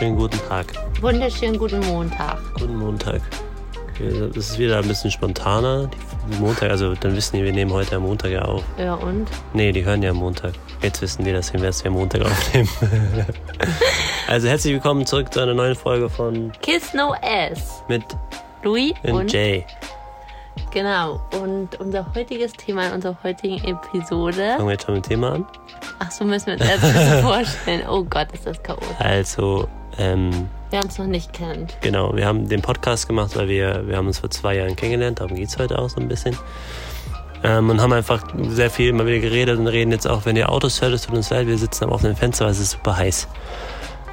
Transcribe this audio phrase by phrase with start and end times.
[0.00, 0.66] Wunderschönen guten Tag.
[1.02, 2.38] Wunderschönen guten Montag.
[2.54, 3.20] Guten Montag.
[3.98, 5.90] Es ist wieder ein bisschen spontaner.
[6.38, 8.64] Montag, also dann wissen die, wir nehmen heute am Montag ja auf.
[8.78, 9.28] Ja und?
[9.52, 10.54] Nee, die hören ja am Montag.
[10.80, 12.70] Jetzt wissen die, dass wir erst am Montag aufnehmen.
[14.26, 17.84] also herzlich willkommen zurück zu einer neuen Folge von Kiss No S.
[17.88, 18.04] Mit
[18.62, 19.66] Louis und, und Jay.
[20.72, 21.20] Genau.
[21.42, 24.54] Und unser heutiges Thema in unserer heutigen Episode.
[24.56, 25.46] Fangen wir jetzt schon mit dem Thema an?
[25.98, 27.82] Ach so, müssen wir uns erst vorstellen.
[27.86, 28.88] Oh Gott, ist das chaotisch.
[28.98, 29.68] Also,
[30.00, 31.76] ähm, Wer uns noch nicht kennt.
[31.82, 35.20] Genau, wir haben den Podcast gemacht, weil wir, wir haben uns vor zwei Jahren kennengelernt,
[35.20, 36.36] darum geht es heute auch so ein bisschen.
[37.42, 40.50] Ähm, und haben einfach sehr viel immer wieder geredet und reden jetzt auch, wenn ihr
[40.50, 42.96] Autos hört, es tut uns leid, wir sitzen am offenen Fenster, weil es ist super
[42.96, 43.28] heiß.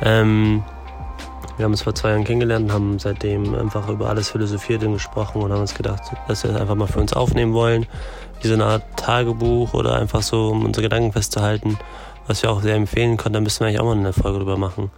[0.02, 0.64] Ähm,
[1.56, 4.94] wir haben uns vor zwei Jahren kennengelernt und haben seitdem einfach über alles philosophiert und
[4.94, 7.86] gesprochen und haben uns gedacht, dass wir das einfach mal für uns aufnehmen wollen.
[8.42, 11.80] Wie so eine Art Tagebuch oder einfach so, um unsere Gedanken festzuhalten,
[12.28, 13.34] was wir auch sehr empfehlen können.
[13.34, 14.92] Da müssen wir eigentlich auch mal eine Folge drüber machen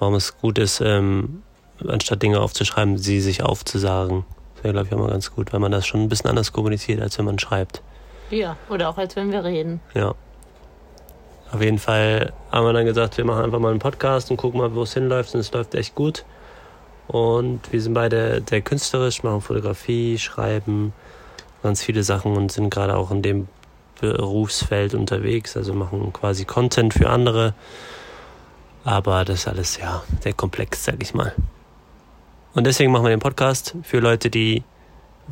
[0.00, 1.42] warum es gut ist, ähm,
[1.86, 4.24] anstatt Dinge aufzuschreiben, sie sich aufzusagen.
[4.54, 6.52] Das wäre, glaube ich, auch mal ganz gut, weil man das schon ein bisschen anders
[6.52, 7.82] kommuniziert, als wenn man schreibt.
[8.30, 9.80] Ja, oder auch als wenn wir reden.
[9.94, 10.14] Ja.
[11.52, 14.60] Auf jeden Fall haben wir dann gesagt, wir machen einfach mal einen Podcast und gucken
[14.60, 15.34] mal, wo es hinläuft.
[15.34, 16.24] Und es läuft echt gut.
[17.08, 20.92] Und wir sind beide sehr künstlerisch, machen Fotografie, schreiben
[21.62, 23.48] ganz viele Sachen und sind gerade auch in dem
[24.00, 25.56] Berufsfeld unterwegs.
[25.56, 27.54] Also machen quasi Content für andere
[28.84, 31.34] aber das ist alles ja sehr komplex, sag ich mal.
[32.54, 34.64] Und deswegen machen wir den Podcast für Leute, die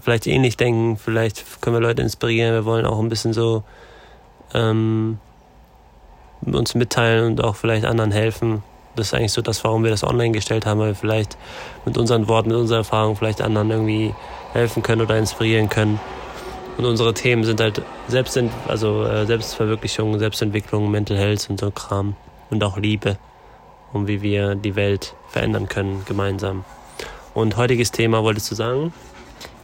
[0.01, 0.97] vielleicht ähnlich denken.
[0.97, 2.55] Vielleicht können wir Leute inspirieren.
[2.55, 3.65] Wir wollen auch ein bisschen so
[4.55, 5.19] ähm,
[6.47, 8.63] uns mitteilen und auch vielleicht anderen helfen.
[8.95, 11.37] Das ist eigentlich so das, warum wir das online gestellt haben, weil wir vielleicht
[11.85, 14.15] mit unseren Worten, mit unserer Erfahrung vielleicht anderen irgendwie
[14.53, 16.01] helfen können oder inspirieren können.
[16.77, 22.15] Und unsere Themen sind halt Selbst, also äh, Selbstverwirklichung, Selbstentwicklung, Mental Health und so Kram.
[22.51, 23.19] Und auch Liebe
[23.93, 26.65] und wie wir die Welt verändern können gemeinsam.
[27.35, 28.93] Und heutiges Thema wolltest du sagen?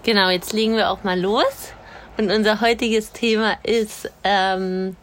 [0.02, 1.72] Genau, jetzt legen wir auch mal los.
[2.16, 4.96] Und unser heutiges Thema ist, ähm,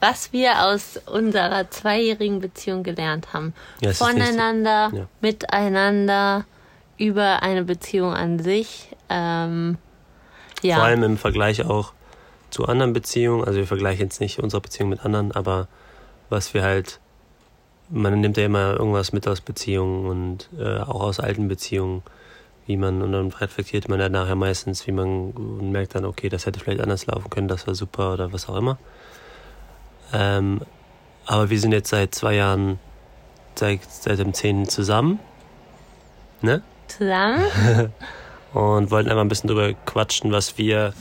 [0.00, 3.54] was wir aus unserer zweijährigen Beziehung gelernt haben.
[3.80, 5.06] Ja, Voneinander, ja.
[5.20, 6.44] miteinander,
[6.96, 8.88] über eine Beziehung an sich.
[9.08, 9.78] Ähm,
[10.62, 10.76] ja.
[10.76, 11.92] Vor allem im Vergleich auch
[12.50, 13.44] zu anderen Beziehungen.
[13.44, 15.68] Also wir vergleichen jetzt nicht unsere Beziehung mit anderen, aber
[16.30, 17.00] was wir halt
[17.94, 22.02] man nimmt ja immer irgendwas mit aus Beziehungen und äh, auch aus alten Beziehungen,
[22.66, 26.28] wie man, und dann reflektiert man dann nachher meistens, wie man und merkt dann, okay,
[26.28, 28.78] das hätte vielleicht anders laufen können, das war super oder was auch immer.
[30.12, 30.60] Ähm,
[31.24, 32.80] aber wir sind jetzt seit zwei Jahren,
[33.54, 34.68] seit, seit dem 10.
[34.68, 35.20] zusammen.
[36.42, 36.62] Ne?
[36.88, 37.44] Zusammen.
[38.54, 40.94] und wollten einfach ein bisschen drüber quatschen, was wir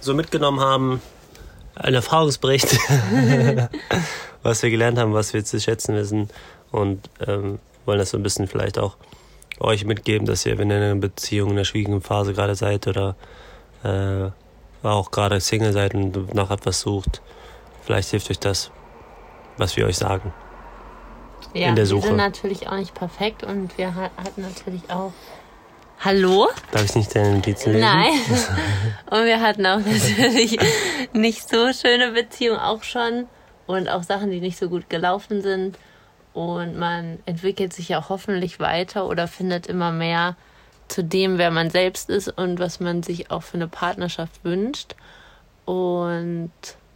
[0.00, 1.00] so mitgenommen haben.
[1.74, 2.76] Ein Erfahrungsbericht.
[4.42, 6.28] was wir gelernt haben, was wir zu schätzen wissen
[6.70, 8.96] und ähm, wollen das so ein bisschen vielleicht auch
[9.60, 12.86] euch mitgeben, dass ihr, wenn ihr in einer Beziehung in einer schwierigen Phase gerade seid
[12.86, 13.16] oder
[13.82, 14.30] äh,
[14.86, 17.20] auch gerade Single seid und nach etwas sucht,
[17.82, 18.70] vielleicht hilft euch das,
[19.56, 20.32] was wir euch sagen.
[21.54, 22.02] Ja, in der Suche.
[22.02, 25.12] wir sind natürlich auch nicht perfekt und wir hatten natürlich auch
[26.00, 26.48] Hallo?
[26.70, 27.80] Darf ich nicht deine Notizen lesen?
[27.80, 28.12] Nein.
[29.10, 30.56] Und wir hatten auch natürlich
[31.12, 33.26] nicht so schöne Beziehungen auch schon
[33.68, 35.78] und auch Sachen, die nicht so gut gelaufen sind.
[36.32, 40.36] Und man entwickelt sich ja hoffentlich weiter oder findet immer mehr
[40.88, 44.94] zu dem, wer man selbst ist und was man sich auch für eine Partnerschaft wünscht.
[45.66, 46.50] Und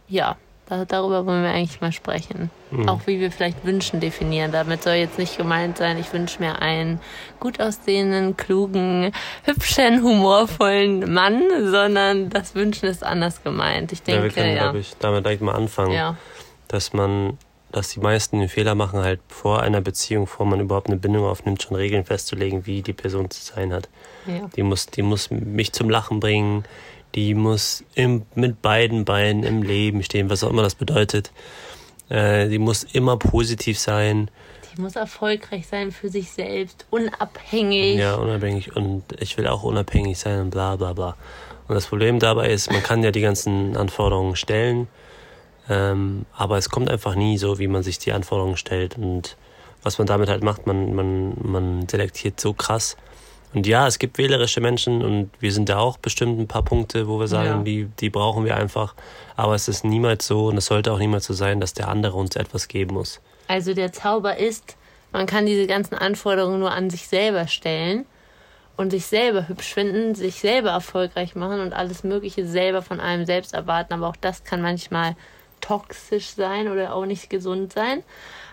[0.07, 0.35] ja,
[0.67, 2.49] darüber wollen wir eigentlich mal sprechen.
[2.71, 2.89] Mhm.
[2.89, 4.51] Auch wie wir vielleicht Wünschen definieren.
[4.51, 6.99] Damit soll jetzt nicht gemeint sein, ich wünsche mir einen
[7.39, 9.11] gut aussehenden, klugen,
[9.43, 13.91] hübschen, humorvollen Mann, sondern das Wünschen ist anders gemeint.
[13.91, 14.23] Ich denke, ja.
[14.23, 14.73] Wir können, ja.
[14.73, 15.91] ich, damit direkt mal anfangen.
[15.91, 16.17] Ja
[16.73, 17.37] dass man,
[17.71, 21.25] dass die meisten den Fehler machen, halt vor einer Beziehung, bevor man überhaupt eine Bindung
[21.25, 23.89] aufnimmt, schon Regeln festzulegen, wie die Person zu sein hat.
[24.25, 24.49] Ja.
[24.55, 26.63] Die muss, die muss mich zum Lachen bringen,
[27.13, 31.31] die muss im, mit beiden Beinen im Leben stehen, was auch immer das bedeutet.
[32.09, 34.31] Äh, die muss immer positiv sein.
[34.75, 37.99] Die muss erfolgreich sein für sich selbst, unabhängig.
[37.99, 41.15] Ja, unabhängig und ich will auch unabhängig sein und bla bla bla.
[41.67, 44.87] Und das Problem dabei ist, man kann ja die ganzen Anforderungen stellen
[45.69, 48.97] ähm, aber es kommt einfach nie so, wie man sich die Anforderungen stellt.
[48.97, 49.37] Und
[49.83, 52.97] was man damit halt macht, man, man, man selektiert so krass.
[53.53, 57.07] Und ja, es gibt wählerische Menschen und wir sind da auch bestimmt ein paar Punkte,
[57.07, 57.63] wo wir sagen, ja.
[57.63, 58.95] die, die brauchen wir einfach.
[59.35, 62.17] Aber es ist niemals so und es sollte auch niemals so sein, dass der andere
[62.17, 63.21] uns etwas geben muss.
[63.47, 64.75] Also der Zauber ist,
[65.11, 68.05] man kann diese ganzen Anforderungen nur an sich selber stellen
[68.75, 73.27] und sich selber hübsch finden, sich selber erfolgreich machen und alles Mögliche selber von einem
[73.27, 73.93] selbst erwarten.
[73.93, 75.15] Aber auch das kann manchmal
[75.63, 78.03] toxisch sein oder auch nicht gesund sein.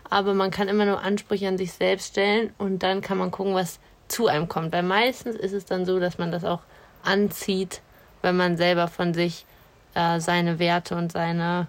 [0.09, 3.55] Aber man kann immer nur Ansprüche an sich selbst stellen und dann kann man gucken,
[3.55, 3.79] was
[4.09, 4.73] zu einem kommt.
[4.73, 6.61] Weil meistens ist es dann so, dass man das auch
[7.03, 7.81] anzieht,
[8.23, 9.45] wenn man selber von sich
[9.95, 11.69] äh, seine Werte und seine,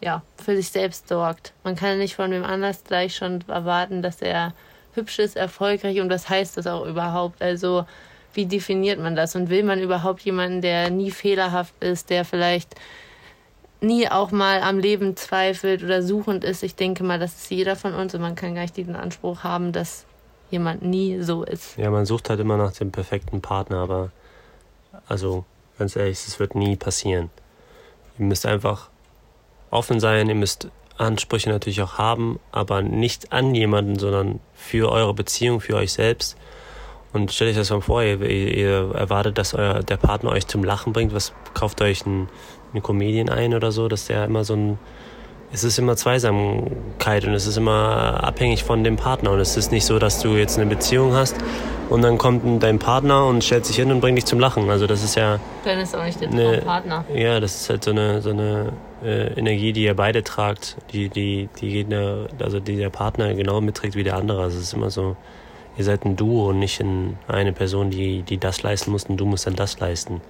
[0.00, 1.52] ja, für sich selbst sorgt.
[1.64, 4.52] Man kann nicht von wem anders gleich schon erwarten, dass er
[4.94, 7.42] hübsch ist, erfolgreich und was heißt das auch überhaupt?
[7.42, 7.86] Also,
[8.34, 9.34] wie definiert man das?
[9.34, 12.74] Und will man überhaupt jemanden, der nie fehlerhaft ist, der vielleicht
[13.80, 16.62] nie auch mal am Leben zweifelt oder suchend ist?
[16.62, 19.44] Ich denke mal, das ist jeder von uns und man kann gar nicht diesen Anspruch
[19.44, 20.04] haben, dass
[20.50, 21.76] jemand nie so ist.
[21.76, 24.10] Ja, man sucht halt immer nach dem perfekten Partner, aber
[25.06, 25.44] also
[25.78, 27.30] ganz ehrlich, es wird nie passieren.
[28.18, 28.88] Ihr müsst einfach
[29.70, 35.14] offen sein, ihr müsst Ansprüche natürlich auch haben, aber nicht an jemanden, sondern für eure
[35.14, 36.36] Beziehung, für euch selbst.
[37.12, 40.62] Und stellt euch das mal vor, ihr, ihr erwartet, dass euer, der Partner euch zum
[40.62, 41.14] Lachen bringt.
[41.14, 42.28] Was kauft euch ein,
[42.72, 44.78] eine Comedian ein oder so, dass der immer so ein.
[45.50, 49.30] Es ist immer Zweisamkeit und es ist immer abhängig von dem Partner.
[49.30, 51.36] Und es ist nicht so, dass du jetzt eine Beziehung hast
[51.88, 54.68] und dann kommt dein Partner und stellt sich hin und bringt dich zum Lachen.
[54.68, 55.38] Also das ist ja.
[55.64, 57.04] Dann ist auch nicht der eine, Partner.
[57.14, 58.72] Ja, das ist halt so eine, so eine
[59.02, 61.86] äh, Energie, die ihr beide tragt, die, die, die
[62.40, 64.42] also die der Partner genau mitträgt wie der andere.
[64.42, 65.16] Also es ist immer so,
[65.78, 66.84] ihr seid ein Duo und nicht
[67.28, 70.20] eine Person, die, die das leisten muss und du musst dann das leisten.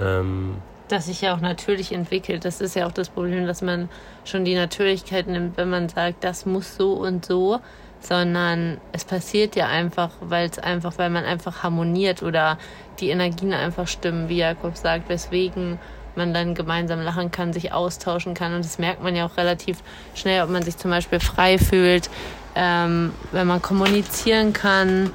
[0.00, 0.56] Ähm,
[0.88, 2.44] das sich ja auch natürlich entwickelt.
[2.44, 3.88] Das ist ja auch das Problem, dass man
[4.24, 7.60] schon die Natürlichkeit nimmt, wenn man sagt, das muss so und so
[8.04, 12.58] sondern es passiert ja einfach, weil es einfach, weil man einfach harmoniert oder
[13.00, 15.78] die Energien einfach stimmen, wie Jakob sagt, weswegen
[16.14, 18.54] man dann gemeinsam lachen kann, sich austauschen kann.
[18.54, 19.78] Und das merkt man ja auch relativ
[20.14, 22.10] schnell, ob man sich zum Beispiel frei fühlt,
[22.54, 25.10] ähm, wenn man kommunizieren kann.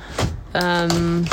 [0.53, 1.25] Ähm,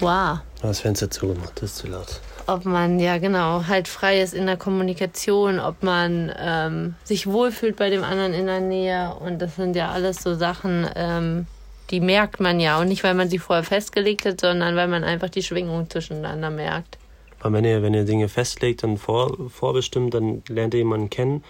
[0.00, 0.38] wow.
[0.62, 4.46] Das Fenster zugemacht, das ist zu laut ob man ja genau halt frei ist in
[4.46, 9.14] der Kommunikation, ob man ähm, sich wohlfühlt bei dem anderen in der Nähe.
[9.14, 11.46] Und das sind ja alles so Sachen, ähm,
[11.90, 12.80] die merkt man ja.
[12.80, 16.50] Und nicht, weil man sie vorher festgelegt hat, sondern weil man einfach die Schwingung zwischeneinander
[16.50, 16.98] merkt.
[17.40, 21.44] Aber wenn ihr, wenn ihr Dinge festlegt und vor, vorbestimmt, dann lernt ihr jemanden kennen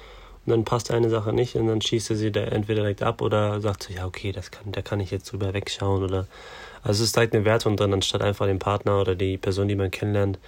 [0.46, 3.22] und dann passt eine Sache nicht und dann schießt ihr sie da entweder direkt ab
[3.22, 6.26] oder sagt so, ja, okay, das kann, da kann ich jetzt drüber wegschauen oder
[6.82, 9.74] also es ist direkt eine Wertung drin, anstatt einfach den Partner oder die Person, die
[9.74, 10.38] man kennenlernt,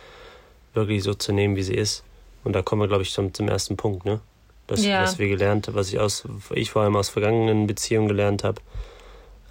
[0.74, 2.04] wirklich so zu nehmen, wie sie ist.
[2.44, 4.20] Und da kommen wir, glaube ich, zum, zum ersten Punkt, ne?
[4.66, 5.02] Das, ja.
[5.02, 8.60] was wir gelernt haben, was ich aus, ich vor allem aus vergangenen Beziehungen gelernt habe,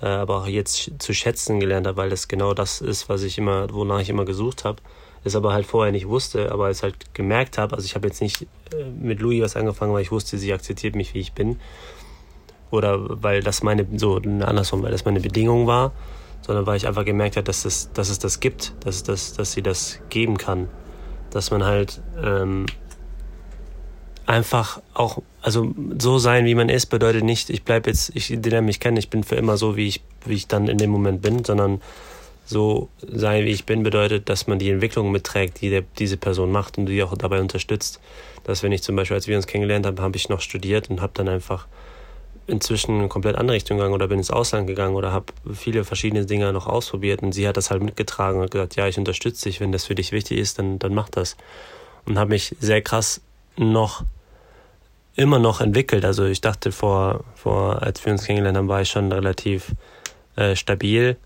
[0.01, 3.37] äh, aber auch jetzt zu schätzen gelernt habe, weil das genau das ist, was ich
[3.37, 4.81] immer, wonach ich immer gesucht habe,
[5.25, 7.75] es aber halt vorher nicht wusste, aber es halt gemerkt habe.
[7.75, 10.95] Also ich habe jetzt nicht äh, mit Louis was angefangen, weil ich wusste, sie akzeptiert
[10.95, 11.57] mich, wie ich bin.
[12.71, 15.91] Oder weil das meine, so andersrum, weil das meine Bedingung war,
[16.41, 19.51] sondern weil ich einfach gemerkt habe, dass, das, dass es das gibt, dass, das, dass
[19.51, 20.69] sie das geben kann
[21.35, 22.65] dass man halt ähm,
[24.25, 28.61] einfach auch, also so sein, wie man ist, bedeutet nicht, ich bleibe jetzt, ich lerne
[28.61, 31.21] mich kennen, ich bin für immer so, wie ich, wie ich dann in dem Moment
[31.21, 31.81] bin, sondern
[32.45, 36.51] so sein, wie ich bin, bedeutet, dass man die Entwicklung mitträgt, die der, diese Person
[36.51, 37.99] macht und die auch dabei unterstützt.
[38.43, 41.01] Dass wenn ich zum Beispiel, als wir uns kennengelernt haben, habe ich noch studiert und
[41.01, 41.67] habe dann einfach
[42.47, 46.25] inzwischen eine komplett andere Richtung gegangen oder bin ins Ausland gegangen oder habe viele verschiedene
[46.25, 49.59] Dinge noch ausprobiert und sie hat das halt mitgetragen und gesagt, ja, ich unterstütze dich,
[49.59, 51.37] wenn das für dich wichtig ist, dann, dann mach das.
[52.05, 53.21] Und habe mich sehr krass
[53.57, 54.03] noch,
[55.15, 56.05] immer noch entwickelt.
[56.05, 59.71] Also ich dachte vor, vor als wir uns kennengelernt haben, war ich schon relativ
[60.35, 61.17] äh, stabil.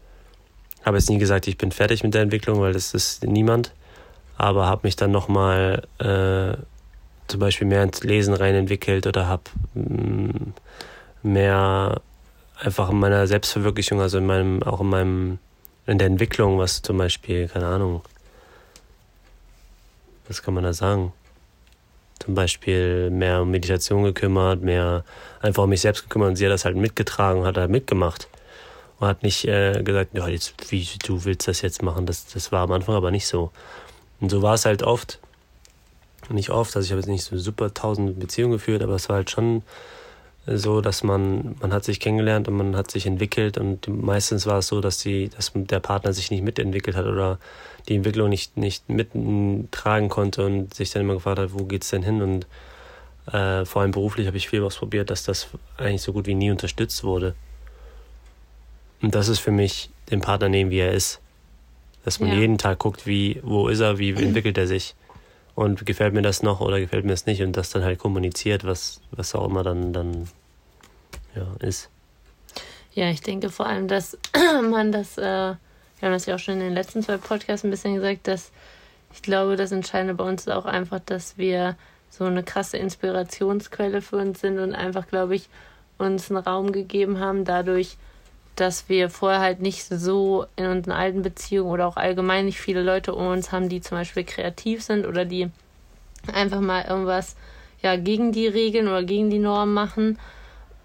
[0.89, 3.74] Habe jetzt nie gesagt, ich bin fertig mit der Entwicklung, weil das ist niemand.
[4.38, 6.58] Aber habe mich dann nochmal äh,
[7.27, 9.43] zum Beispiel mehr ins Lesen rein entwickelt oder habe
[9.75, 10.51] mm,
[11.22, 12.01] mehr
[12.58, 15.38] einfach in meiner Selbstverwirklichung, also in meinem, auch in meinem,
[15.86, 18.01] in der Entwicklung, was zum Beispiel, keine Ahnung,
[20.27, 21.13] was kann man da sagen?
[22.17, 25.03] Zum Beispiel mehr um Meditation gekümmert, mehr
[25.39, 28.27] einfach um mich selbst gekümmert und sie hat das halt mitgetragen, hat halt mitgemacht.
[29.00, 32.06] Und hat nicht äh, gesagt, ja, jetzt, wie du willst das jetzt machen.
[32.06, 33.51] Das, das war am Anfang aber nicht so.
[34.20, 35.20] Und so war es halt oft.
[36.29, 39.15] Nicht oft, also ich habe jetzt nicht so super tausend Beziehungen geführt, aber es war
[39.15, 39.63] halt schon
[40.46, 44.60] so, dass man, man hat sich kennengelernt und man hat sich entwickelt und meistens war
[44.60, 47.39] es so, dass die, dass der Partner sich nicht mitentwickelt hat oder
[47.88, 52.03] die Entwicklung nicht, nicht mittragen konnte und sich dann immer gefragt hat, wo geht's denn
[52.03, 52.22] hin?
[52.22, 52.48] Und
[53.34, 56.51] äh, vor allem beruflich habe ich viel ausprobiert, dass das eigentlich so gut wie nie
[56.51, 57.36] unterstützt wurde.
[59.01, 61.20] Und das ist für mich den Partner nehmen, wie er ist.
[62.06, 62.36] Dass man ja.
[62.36, 64.96] jeden Tag guckt, wie, wo ist er, wie entwickelt er sich
[65.56, 68.63] und gefällt mir das noch oder gefällt mir es nicht und das dann halt kommuniziert,
[68.63, 70.29] was, was auch immer dann, dann
[71.36, 71.89] ja, ist.
[72.94, 74.18] Ja, ich denke vor allem, dass
[74.70, 75.58] man das, äh, wir
[76.01, 78.51] haben das ja auch schon in den letzten zwei Podcasts ein bisschen gesagt, dass
[79.13, 81.75] ich glaube, das Entscheidende bei uns ist auch einfach, dass wir
[82.10, 85.50] so eine krasse Inspirationsquelle für uns sind und einfach, glaube ich,
[85.98, 87.98] uns einen Raum gegeben haben, dadurch,
[88.60, 92.82] dass wir vorher halt nicht so in unseren alten Beziehungen oder auch allgemein nicht viele
[92.82, 95.50] Leute um uns haben, die zum Beispiel kreativ sind oder die
[96.34, 97.36] einfach mal irgendwas
[97.82, 100.20] ja gegen die Regeln oder gegen die Normen machen.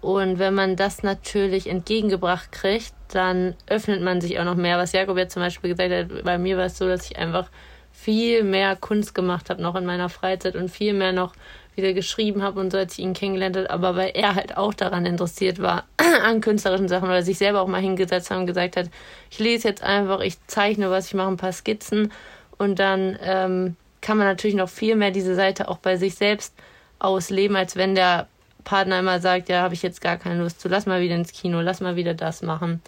[0.01, 4.77] Und wenn man das natürlich entgegengebracht kriegt, dann öffnet man sich auch noch mehr.
[4.77, 7.49] Was Jakob jetzt zum Beispiel gesagt hat, bei mir war es so, dass ich einfach
[7.91, 11.33] viel mehr Kunst gemacht habe noch in meiner Freizeit und viel mehr noch
[11.77, 14.73] wieder geschrieben habe und so, als ich ihn kennengelernt habe, aber weil er halt auch
[14.73, 15.85] daran interessiert war,
[16.23, 18.89] an künstlerischen Sachen oder sich selber auch mal hingesetzt hat und gesagt hat,
[19.29, 22.11] ich lese jetzt einfach, ich zeichne was, ich mache ein paar Skizzen
[22.57, 26.53] und dann ähm, kann man natürlich noch viel mehr diese Seite auch bei sich selbst
[26.99, 28.27] ausleben, als wenn der
[28.63, 31.31] Partner immer sagt, ja, habe ich jetzt gar keine Lust zu, lass mal wieder ins
[31.31, 32.81] Kino, lass mal wieder das machen.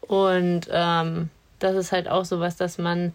[0.00, 3.14] Und ähm, das ist halt auch so was, dass man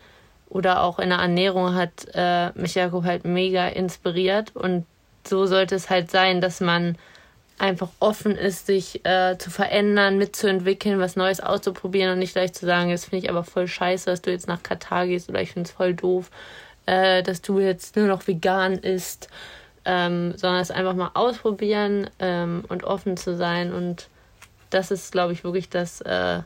[0.53, 4.55] oder auch in der Ernährung hat äh, mich Jakob halt mega inspiriert.
[4.55, 4.85] Und
[5.25, 6.95] so sollte es halt sein, dass man
[7.57, 12.65] einfach offen ist, sich äh, zu verändern, mitzuentwickeln, was Neues auszuprobieren und nicht gleich zu
[12.67, 15.51] sagen, das finde ich aber voll scheiße, dass du jetzt nach Katar gehst oder ich
[15.51, 16.29] finde es voll doof,
[16.85, 19.29] äh, dass du jetzt nur noch vegan isst,
[19.85, 23.73] ähm, sondern es einfach mal ausprobieren ähm, und offen zu sein.
[23.73, 24.07] Und
[24.69, 26.41] das ist, glaube ich, wirklich das, äh,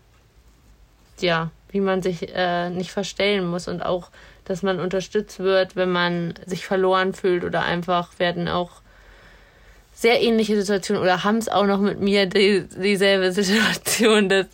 [1.19, 4.09] ja, wie man sich äh, nicht verstellen muss und auch,
[4.45, 8.81] dass man unterstützt wird, wenn man sich verloren fühlt oder einfach werden auch
[9.93, 14.45] sehr ähnliche Situationen oder haben es auch noch mit mir die, dieselbe Situation, dass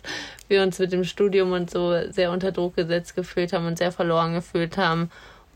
[0.48, 3.92] wir uns mit dem Studium und so sehr unter Druck gesetzt gefühlt haben und sehr
[3.92, 5.10] verloren gefühlt haben.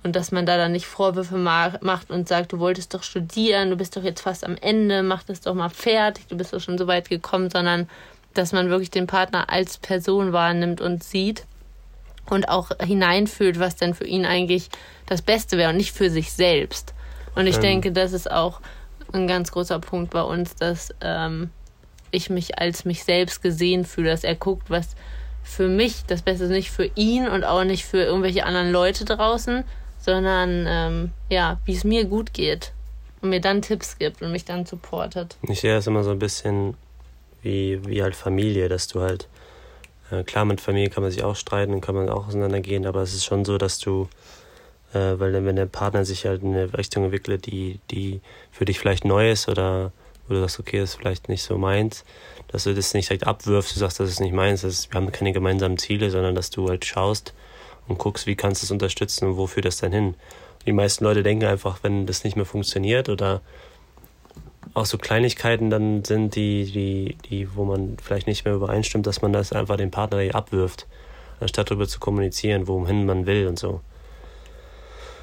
[0.05, 3.77] Und dass man da dann nicht Vorwürfe macht und sagt, du wolltest doch studieren, du
[3.77, 6.79] bist doch jetzt fast am Ende, mach das doch mal fertig, du bist doch schon
[6.79, 7.89] so weit gekommen, sondern
[8.39, 11.45] dass man wirklich den Partner als Person wahrnimmt und sieht
[12.31, 14.69] und auch hineinfühlt, was denn für ihn eigentlich
[15.07, 16.95] das Beste wäre und nicht für sich selbst.
[17.35, 17.63] Und ich ähm.
[17.63, 18.61] denke, das ist auch
[19.13, 21.51] ein ganz großer Punkt bei uns, dass ähm,
[22.11, 24.97] ich mich als mich selbst gesehen fühle, dass er guckt, was
[25.43, 29.05] für mich das Beste ist, nicht für ihn und auch nicht für irgendwelche anderen Leute
[29.05, 29.65] draußen,
[29.99, 32.73] sondern ähm, ja, wie es mir gut geht
[33.23, 35.37] und mir dann Tipps gibt und mich dann supportet.
[35.43, 36.77] Ich sehe das immer so ein bisschen
[37.49, 39.29] wie, wie halt Familie, dass du halt
[40.11, 43.03] äh, klar, mit Familie kann man sich auch streiten und kann man auch auseinandergehen, aber
[43.03, 44.09] es ist schon so, dass du,
[44.93, 48.21] äh, weil wenn der Partner sich halt in eine Richtung entwickelt, die, die
[48.53, 49.93] für dich vielleicht neu ist oder
[50.27, 52.05] wo du sagst, okay, das ist vielleicht nicht so meins,
[52.49, 55.01] dass du das nicht direkt abwirfst, du sagst, das ist nicht meins, das ist, wir
[55.01, 57.35] haben keine gemeinsamen Ziele, sondern dass du halt schaust
[57.87, 60.15] und guckst, wie kannst du es unterstützen und wo führt das dann hin.
[60.67, 63.41] Die meisten Leute denken einfach, wenn das nicht mehr funktioniert oder
[64.75, 69.23] auch so Kleinigkeiten dann sind, die, die, die, wo man vielleicht nicht mehr übereinstimmt, dass
[69.23, 70.87] man das einfach den Partner abwirft,
[71.41, 73.81] anstatt darüber zu kommunizieren, wohin man will und so.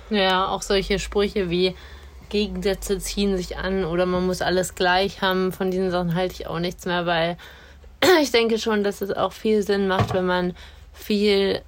[0.09, 1.75] Ja, auch solche Sprüche wie
[2.29, 6.47] Gegensätze ziehen sich an oder man muss alles gleich haben, von diesen Sachen halte ich
[6.47, 7.37] auch nichts mehr, weil
[8.21, 10.55] ich denke schon, dass es auch viel Sinn macht, wenn man
[10.93, 11.61] viel,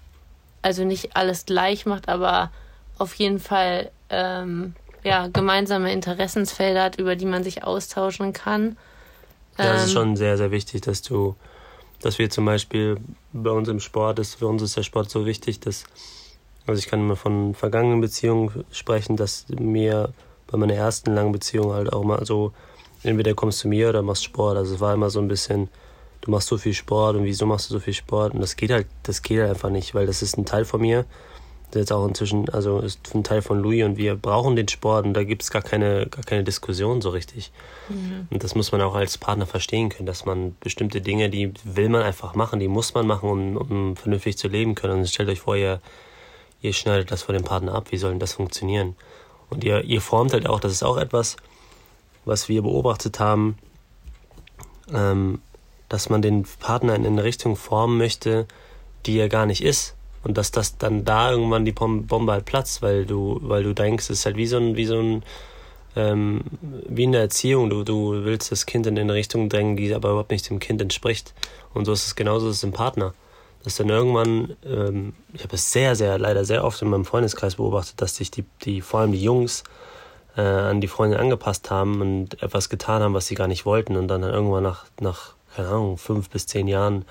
[0.62, 2.52] also nicht alles gleich macht, aber
[2.98, 8.78] auf jeden Fall ähm, ja, gemeinsame Interessensfelder hat, über die man sich austauschen kann.
[9.58, 11.36] Ja, es ist ähm, schon sehr, sehr wichtig, dass du,
[12.02, 12.98] dass wir zum Beispiel
[13.34, 15.86] bei uns im Sport, ist, für uns ist der Sport so wichtig, dass,
[16.66, 20.14] also ich kann immer von vergangenen Beziehungen sprechen, dass mir
[20.48, 22.54] bei meiner ersten langen Beziehung halt auch mal so,
[23.04, 24.58] entweder kommst du mir oder machst Sport.
[24.58, 25.70] Also es war immer so ein bisschen,
[26.22, 28.34] du machst so viel Sport und wieso machst du so viel Sport?
[28.34, 30.82] Und das geht halt, das geht halt einfach nicht, weil das ist ein Teil von
[30.82, 31.06] mir
[31.74, 35.06] der jetzt auch inzwischen, also ist ein Teil von Louis und wir brauchen den Sport
[35.06, 37.52] und da gibt es gar keine, gar keine Diskussion so richtig.
[37.90, 38.28] Mhm.
[38.30, 41.90] Und das muss man auch als Partner verstehen können, dass man bestimmte Dinge, die will
[41.90, 45.00] man einfach machen, die muss man machen, um, um vernünftig zu leben können.
[45.00, 45.82] Und stellt euch vor, ihr,
[46.62, 48.96] ihr schneidet das von dem Partner ab, wie soll denn das funktionieren?
[49.50, 51.36] Und ihr, ihr formt halt auch, das ist auch etwas,
[52.24, 53.58] was wir beobachtet haben,
[54.94, 55.42] ähm,
[55.90, 58.48] dass man den Partner in eine Richtung formen möchte,
[59.06, 62.82] die er gar nicht ist und dass das dann da irgendwann die Bombe halt platzt,
[62.82, 65.24] weil du, weil du denkst, es ist halt wie so ein, wie so ein,
[65.96, 66.42] ähm,
[66.88, 70.10] wie in der Erziehung, du, du willst das Kind in eine Richtung drängen, die aber
[70.10, 71.34] überhaupt nicht dem Kind entspricht.
[71.74, 73.14] Und so ist es genauso ist im Partner.
[73.64, 77.56] Dass dann irgendwann, ähm, ich habe es sehr, sehr, leider sehr oft in meinem Freundeskreis
[77.56, 79.64] beobachtet, dass sich die, die vor allem die Jungs
[80.38, 83.98] äh, an die Freundin angepasst haben und etwas getan haben, was sie gar nicht wollten
[83.98, 87.06] und dann irgendwann nach, nach keine Ahnung, fünf bis zehn Jahren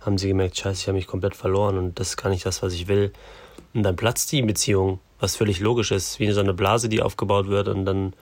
[0.00, 2.62] haben sie gemerkt, scheiße, ich habe mich komplett verloren und das ist gar nicht das,
[2.62, 3.12] was ich will.
[3.74, 7.48] Und dann platzt die Beziehung, was völlig logisch ist, wie so eine Blase, die aufgebaut
[7.48, 8.14] wird und dann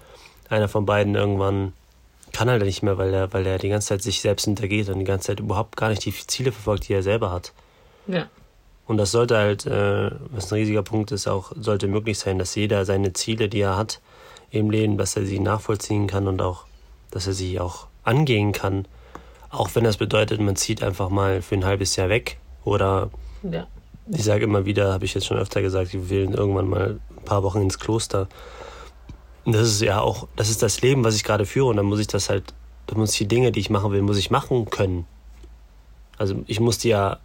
[0.49, 1.73] einer von beiden irgendwann
[2.32, 4.99] kann halt nicht mehr, weil er, weil er die ganze Zeit sich selbst hintergeht und
[4.99, 7.52] die ganze Zeit überhaupt gar nicht die Ziele verfolgt, die er selber hat.
[8.06, 8.28] Ja.
[8.87, 12.54] Und das sollte halt, äh, was ein riesiger Punkt ist, auch sollte möglich sein, dass
[12.54, 14.00] jeder seine Ziele, die er hat,
[14.50, 16.64] im Leben, dass er sie nachvollziehen kann und auch,
[17.11, 18.87] dass er sie auch angehen kann.
[19.50, 22.38] Auch wenn das bedeutet, man zieht einfach mal für ein halbes Jahr weg.
[22.64, 23.10] Oder
[23.42, 23.66] Ja.
[24.10, 27.24] ich sage immer wieder, habe ich jetzt schon öfter gesagt, ich will irgendwann mal ein
[27.24, 28.28] paar Wochen ins Kloster.
[29.44, 31.66] Und das ist ja auch, das ist das Leben, was ich gerade führe.
[31.68, 32.52] Und dann muss ich das halt,
[32.86, 35.06] da muss ich die Dinge, die ich machen will, muss ich machen können.
[36.18, 37.18] Also ich muss die ja,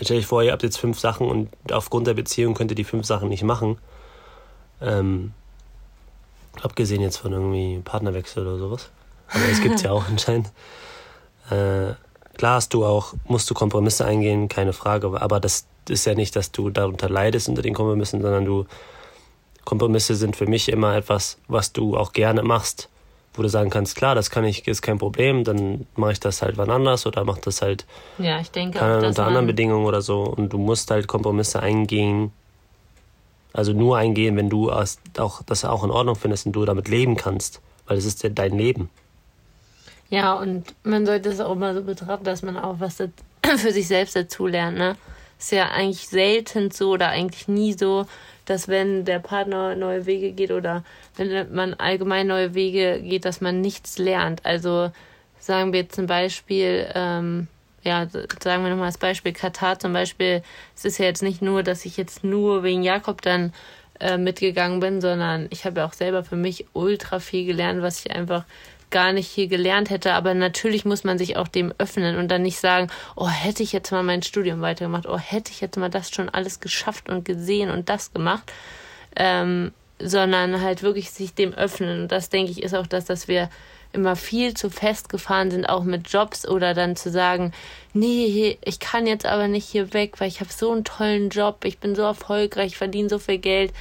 [0.00, 2.84] stell dich vor, ihr habt jetzt fünf Sachen und aufgrund der Beziehung könnt ihr die
[2.84, 3.78] fünf Sachen nicht machen.
[4.80, 5.32] Ähm,
[6.62, 8.90] abgesehen jetzt von irgendwie Partnerwechsel oder sowas.
[9.28, 10.52] Aber es gibt's ja auch anscheinend.
[11.50, 11.94] Äh,
[12.36, 15.20] klar hast du auch, musst du Kompromisse eingehen, keine Frage.
[15.20, 18.66] Aber das ist ja nicht, dass du darunter leidest unter den Kompromissen, sondern du
[19.64, 22.88] Kompromisse sind für mich immer etwas, was du auch gerne machst,
[23.34, 26.42] wo du sagen kannst, klar, das kann ich, ist kein Problem, dann mache ich das
[26.42, 27.86] halt wann anders oder mach das halt
[28.18, 30.22] Ja, ich denke keine auch, unter anderen Bedingungen oder so.
[30.22, 32.32] Und du musst halt Kompromisse eingehen.
[33.52, 37.16] Also nur eingehen, wenn du auch das auch in Ordnung findest und du damit leben
[37.16, 37.60] kannst.
[37.86, 38.90] Weil es ist ja dein Leben.
[40.10, 42.96] Ja, und man sollte es auch immer so betrachten, dass man auch was
[43.44, 44.96] für sich selbst dazulernt, ne?
[45.38, 48.06] Ist ja eigentlich selten so oder eigentlich nie so,
[48.44, 50.84] dass wenn der Partner neue Wege geht oder
[51.16, 54.44] wenn man allgemein neue Wege geht, dass man nichts lernt.
[54.44, 54.90] Also
[55.38, 57.48] sagen wir zum Beispiel, ähm,
[57.82, 58.06] ja,
[58.42, 60.42] sagen wir nochmal das Beispiel Katar zum Beispiel.
[60.76, 63.54] Es ist ja jetzt nicht nur, dass ich jetzt nur wegen Jakob dann
[64.00, 68.04] äh, mitgegangen bin, sondern ich habe ja auch selber für mich ultra viel gelernt, was
[68.04, 68.44] ich einfach
[68.90, 70.12] gar nicht hier gelernt hätte.
[70.12, 73.72] Aber natürlich muss man sich auch dem öffnen und dann nicht sagen, oh, hätte ich
[73.72, 77.24] jetzt mal mein Studium weitergemacht, oh, hätte ich jetzt mal das schon alles geschafft und
[77.24, 78.52] gesehen und das gemacht,
[79.16, 82.02] ähm, sondern halt wirklich sich dem öffnen.
[82.02, 83.50] Und das, denke ich, ist auch das, dass wir
[83.92, 87.52] immer viel zu festgefahren sind, auch mit Jobs oder dann zu sagen,
[87.92, 91.64] nee, ich kann jetzt aber nicht hier weg, weil ich habe so einen tollen Job,
[91.64, 93.72] ich bin so erfolgreich, ich verdiene so viel Geld.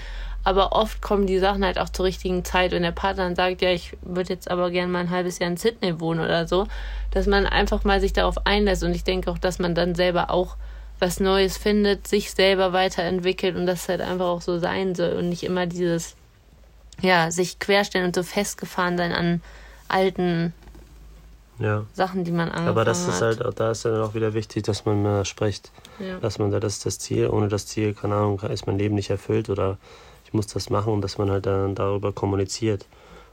[0.44, 3.62] Aber oft kommen die Sachen halt auch zur richtigen Zeit, wenn der Partner dann sagt,
[3.62, 6.68] ja, ich würde jetzt aber gerne mal ein halbes Jahr in Sydney wohnen oder so,
[7.12, 8.84] dass man einfach mal sich darauf einlässt.
[8.84, 10.56] Und ich denke auch, dass man dann selber auch
[11.00, 15.30] was Neues findet, sich selber weiterentwickelt und das halt einfach auch so sein soll und
[15.30, 16.16] nicht immer dieses,
[17.02, 19.42] ja, sich querstellen und so festgefahren sein an
[19.88, 20.54] alten
[21.60, 21.86] Ja.
[21.94, 24.64] Sachen, die man angefangen Aber das ist halt, auch- da ist dann auch wieder wichtig,
[24.64, 25.72] dass man mal spricht.
[26.00, 26.18] ja.
[26.20, 27.28] Dass man sagt, das ist das Ziel.
[27.30, 29.78] Ohne das Ziel, keine Ahnung, ist mein Leben nicht erfüllt oder
[30.30, 32.86] ich muss das machen und dass man halt dann darüber kommuniziert.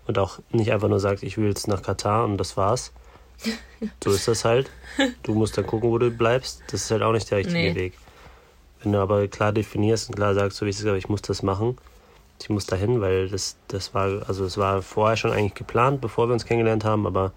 [0.07, 2.93] Und auch nicht einfach nur sagt, ich will jetzt nach Katar und das war's.
[4.03, 4.71] So ist das halt.
[5.23, 6.63] Du musst dann gucken, wo du bleibst.
[6.71, 7.75] Das ist halt auch nicht der richtige Nee.
[7.75, 7.93] Weg.
[8.83, 11.11] Wenn du aber klar definierst und klar sagst, so wie ich es gesagt habe, ich
[11.11, 11.77] muss das machen,
[12.41, 16.29] ich muss dahin, weil das, das war, also es war vorher schon eigentlich geplant, bevor
[16.29, 17.33] wir uns kennengelernt haben, aber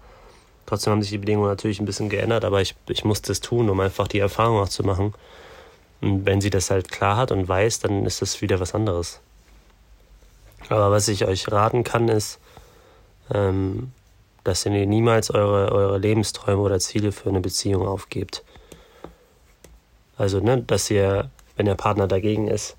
[0.64, 3.68] trotzdem haben sich die Bedingungen natürlich ein bisschen geändert, aber ich, ich musste es tun,
[3.68, 5.12] um einfach die Erfahrung auch zu machen.
[6.00, 9.20] Und wenn sie das halt klar hat und weiß, dann ist das wieder was anderes.
[10.70, 12.38] Aber was ich euch raten kann, ist,
[13.34, 13.90] ähm,
[14.44, 18.44] dass ihr niemals eure, eure Lebensträume oder Ziele für eine Beziehung aufgebt.
[20.16, 22.76] Also, ne, dass ihr, wenn der Partner dagegen ist,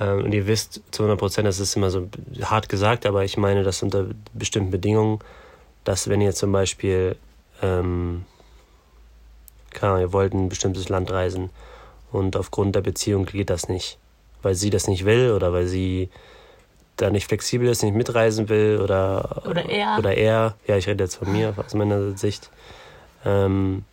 [0.00, 2.08] ähm, und ihr wisst zu 100 Prozent, das ist immer so
[2.42, 5.20] hart gesagt, aber ich meine das unter bestimmten Bedingungen,
[5.84, 7.16] dass wenn ihr zum Beispiel,
[7.62, 8.24] ähm,
[9.80, 11.50] Ahnung, ihr wollt in ein bestimmtes Land reisen
[12.10, 13.98] und aufgrund der Beziehung geht das nicht,
[14.42, 16.10] weil sie das nicht will oder weil sie
[16.96, 19.98] da nicht flexibel ist, nicht mitreisen will oder Oder er.
[19.98, 22.50] oder er, ja, ich rede jetzt von mir aus meiner Sicht.
[23.24, 23.84] Ähm,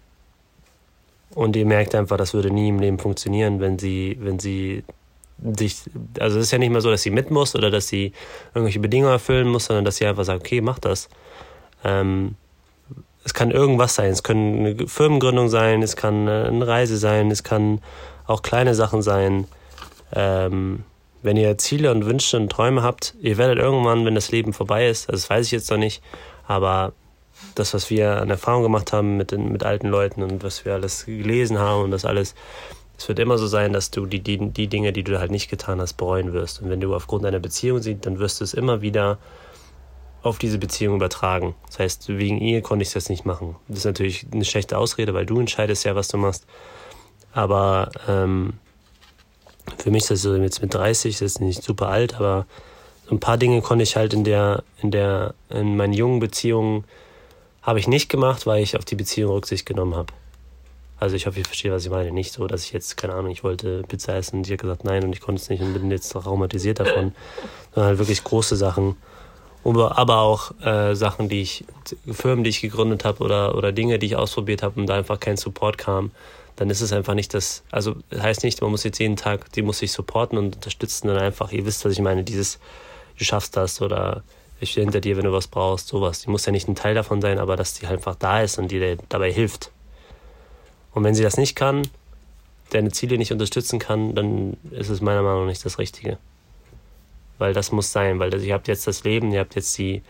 [1.35, 4.83] und ihr merkt einfach, das würde nie im Leben funktionieren, wenn sie, wenn sie
[5.55, 5.83] sich,
[6.19, 8.13] also es ist ja nicht mehr so, dass sie mit muss oder dass sie
[8.53, 11.09] irgendwelche Bedingungen erfüllen muss, sondern dass sie einfach sagt, okay, mach das.
[11.83, 12.35] Ähm,
[13.23, 17.31] es kann irgendwas sein, es kann eine Firmengründung sein, es kann äh, eine Reise sein,
[17.31, 17.81] es kann
[18.25, 19.47] auch kleine Sachen sein.
[20.13, 20.83] Ähm,
[21.21, 24.87] wenn ihr Ziele und Wünsche und Träume habt, ihr werdet irgendwann, wenn das Leben vorbei
[24.89, 26.01] ist, also das weiß ich jetzt noch nicht,
[26.47, 26.93] aber
[27.55, 30.73] das, was wir an Erfahrung gemacht haben mit, den, mit alten Leuten und was wir
[30.73, 32.35] alles gelesen haben und das alles,
[32.97, 35.49] es wird immer so sein, dass du die, die, die Dinge, die du halt nicht
[35.49, 36.61] getan hast, bereuen wirst.
[36.61, 39.19] Und wenn du aufgrund einer Beziehung siehst, dann wirst du es immer wieder
[40.21, 41.55] auf diese Beziehung übertragen.
[41.67, 43.55] Das heißt, wegen ihr konnte ich das nicht machen.
[43.69, 46.45] Das ist natürlich eine schlechte Ausrede, weil du entscheidest ja, was du machst.
[47.31, 48.55] Aber ähm,
[49.77, 52.45] für mich ist das so jetzt mit 30, das ist nicht super alt, aber
[53.07, 56.83] so ein paar Dinge konnte ich halt in der, in der, in meinen jungen Beziehungen
[57.61, 60.13] habe ich nicht gemacht, weil ich auf die Beziehung Rücksicht genommen habe.
[60.99, 62.11] Also ich hoffe, ihr versteht, was ich meine.
[62.11, 64.83] Nicht so, dass ich jetzt, keine Ahnung, ich wollte Pizza essen und sie hat gesagt
[64.83, 67.13] nein und ich konnte es nicht und bin jetzt traumatisiert davon.
[67.73, 68.97] Sondern halt wirklich große Sachen.
[69.63, 71.65] Aber, auch äh, Sachen, die ich,
[72.11, 75.19] Firmen, die ich gegründet habe oder, oder Dinge, die ich ausprobiert habe und da einfach
[75.19, 76.11] kein Support kam,
[76.59, 79.49] dann ist es einfach nicht das, also das heißt nicht, man muss jetzt jeden Tag,
[79.53, 82.59] die muss sich supporten und unterstützen, dann einfach, ihr wisst, was ich meine, dieses,
[83.17, 84.23] du schaffst das oder
[84.59, 86.19] ich stehe hinter dir, wenn du was brauchst, sowas.
[86.19, 88.59] Die muss ja nicht ein Teil davon sein, aber dass die halt einfach da ist
[88.59, 89.71] und dir dabei hilft.
[90.93, 91.83] Und wenn sie das nicht kann,
[92.71, 96.17] deine Ziele nicht unterstützen kann, dann ist es meiner Meinung nach nicht das Richtige.
[97.37, 100.01] Weil das muss sein, weil ihr habt jetzt das Leben, ihr habt jetzt die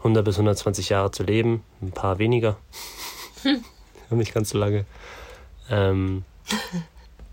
[0.00, 2.58] 100 bis 120 Jahre zu leben, ein paar weniger,
[4.10, 4.84] nicht ganz so lange.
[5.70, 6.24] Ähm,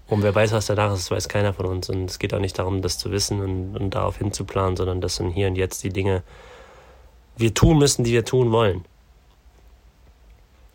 [0.08, 1.90] und wer weiß, was danach ist, weiß keiner von uns.
[1.90, 5.18] Und es geht auch nicht darum, das zu wissen und, und darauf hinzuplanen, sondern das
[5.18, 6.24] sind hier und jetzt die Dinge,
[7.36, 8.86] wir tun müssen, die wir tun wollen.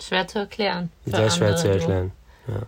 [0.01, 0.91] Schwer zu erklären.
[1.07, 2.13] Sehr schwer zu erklären.
[2.49, 2.63] Ja.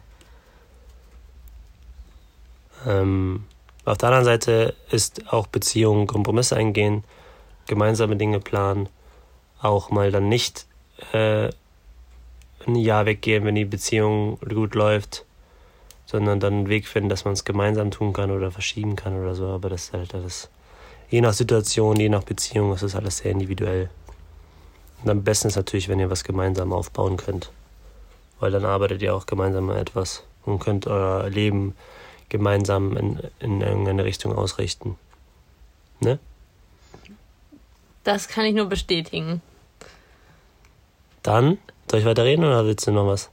[2.86, 3.44] Ähm,
[3.84, 7.04] auf der anderen Seite ist auch Beziehung Kompromisse eingehen,
[7.66, 8.88] gemeinsame Dinge planen,
[9.60, 10.66] auch mal dann nicht
[11.12, 11.50] äh,
[12.66, 15.24] ein Jahr weggehen, wenn die Beziehung gut läuft,
[16.06, 19.34] sondern dann einen Weg finden, dass man es gemeinsam tun kann oder verschieben kann oder
[19.34, 19.46] so.
[19.48, 20.50] Aber das ist halt alles,
[21.10, 23.88] je nach Situation, je nach Beziehung, ist das alles sehr individuell.
[25.02, 27.50] Und am besten ist natürlich, wenn ihr was gemeinsam aufbauen könnt,
[28.40, 31.74] weil dann arbeitet ihr auch gemeinsam an etwas und könnt euer Leben
[32.28, 34.96] gemeinsam in, in irgendeine Richtung ausrichten.
[36.00, 36.18] Ne?
[38.02, 39.40] Das kann ich nur bestätigen.
[41.24, 41.58] Dann,
[41.90, 43.30] soll ich weiter reden oder willst du noch was?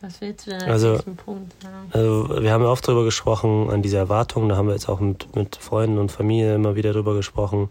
[0.00, 1.90] Was willst du denn als also, Punkt sagen?
[1.92, 4.48] Also, wir haben ja oft darüber gesprochen, an diese Erwartungen.
[4.48, 7.68] Da haben wir jetzt auch mit, mit Freunden und Familie immer wieder darüber gesprochen,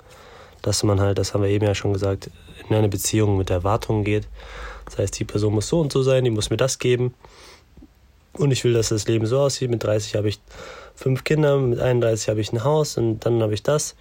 [0.62, 2.30] dass man halt, das haben wir eben ja schon gesagt,
[2.70, 4.28] in eine Beziehung mit Erwartungen geht.
[4.86, 7.14] Das heißt, die Person muss so und so sein, die muss mir das geben.
[8.34, 9.72] Und ich will, dass das Leben so aussieht.
[9.72, 10.40] Mit 30 habe ich
[10.96, 13.96] fünf Kinder, mit 31 habe ich ein Haus und dann habe ich das.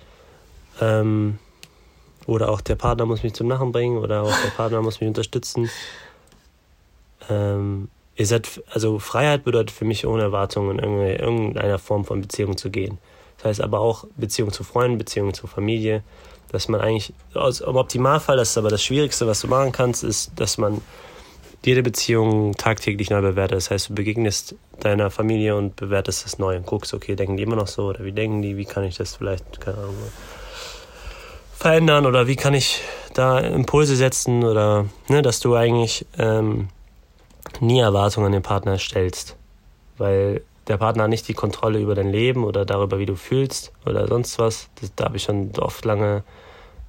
[0.81, 1.38] Ähm,
[2.27, 5.09] oder auch der Partner muss mich zum Lachen bringen oder auch der Partner muss mich
[5.09, 5.71] unterstützen.
[7.29, 12.57] Ähm, ihr seid, also Freiheit bedeutet für mich ohne Erwartungen in irgendeiner Form von Beziehung
[12.57, 12.99] zu gehen.
[13.39, 16.03] Das heißt aber auch Beziehung zu Freunden, Beziehung zur Familie,
[16.53, 20.33] dass man eigentlich, im Optimalfall, das ist aber das Schwierigste, was du machen kannst, ist,
[20.37, 20.81] dass man
[21.65, 23.57] jede Beziehung tagtäglich neu bewertet.
[23.57, 27.43] Das heißt, du begegnest deiner Familie und bewertest es neu und guckst, okay, denken die
[27.43, 29.95] immer noch so oder wie denken die, wie kann ich das vielleicht, keine Ahnung,
[31.62, 32.81] verändern oder wie kann ich
[33.14, 36.66] da Impulse setzen oder ne, dass du eigentlich ähm,
[37.61, 39.37] nie Erwartungen an den Partner stellst,
[39.96, 43.72] weil der Partner hat nicht die Kontrolle über dein Leben oder darüber, wie du fühlst
[43.87, 44.70] oder sonst was.
[44.81, 46.25] Das, da habe ich schon oft lange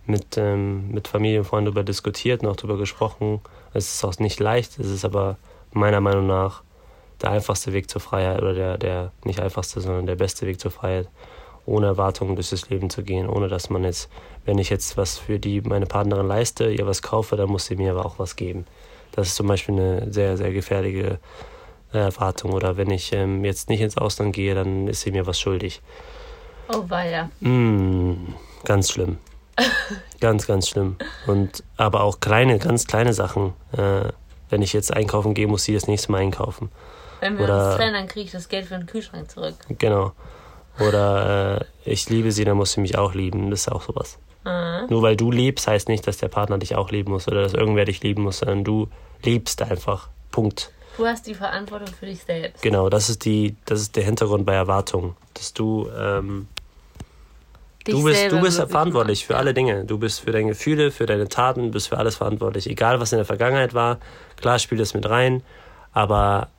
[0.07, 3.41] mit, ähm, mit Familie und Freunden darüber diskutiert und auch darüber gesprochen.
[3.75, 5.37] Es ist auch nicht leicht, es ist aber
[5.71, 6.63] meiner Meinung nach
[7.21, 10.71] der einfachste Weg zur Freiheit oder der, der nicht einfachste, sondern der beste Weg zur
[10.71, 11.09] Freiheit,
[11.65, 14.09] ohne Erwartungen durch das Leben zu gehen, ohne dass man jetzt,
[14.45, 17.75] wenn ich jetzt was für die meine Partnerin leiste, ihr was kaufe, dann muss sie
[17.75, 18.65] mir aber auch was geben.
[19.13, 21.19] Das ist zum Beispiel eine sehr, sehr gefährliche
[21.93, 22.53] äh, Erwartung.
[22.53, 25.81] Oder wenn ich ähm, jetzt nicht ins Ausland gehe, dann ist sie mir was schuldig.
[26.73, 27.29] Oh, weia.
[27.39, 28.33] Mm,
[28.65, 29.17] ganz schlimm.
[30.19, 30.97] ganz, ganz schlimm.
[31.27, 33.53] Und aber auch kleine, ganz kleine Sachen.
[33.71, 34.09] Äh,
[34.49, 36.69] wenn ich jetzt einkaufen gehe, muss sie das nächste Mal einkaufen.
[37.19, 39.55] Wenn wir Oder, uns trennen, dann kriege ich das Geld für den Kühlschrank zurück.
[39.77, 40.11] Genau.
[40.79, 43.51] Oder äh, ich liebe sie, dann muss sie mich auch lieben.
[43.51, 44.17] Das ist auch sowas.
[44.45, 44.87] Mhm.
[44.89, 47.53] Nur weil du liebst, heißt nicht, dass der Partner dich auch lieben muss oder dass
[47.53, 48.89] irgendwer dich lieben muss, sondern du
[49.23, 50.09] liebst einfach.
[50.31, 50.71] Punkt.
[50.97, 52.61] Du hast die Verantwortung für dich selbst.
[52.61, 56.47] Genau, das ist die, das ist der Hintergrund bei Erwartungen, dass du ähm,
[57.85, 59.85] du bist, du bist verantwortlich für alle Dinge.
[59.85, 62.69] Du bist für deine Gefühle, für deine Taten, bist für alles verantwortlich.
[62.69, 63.99] Egal, was in der Vergangenheit war,
[64.37, 65.41] klar spielt das mit rein,
[65.93, 66.49] aber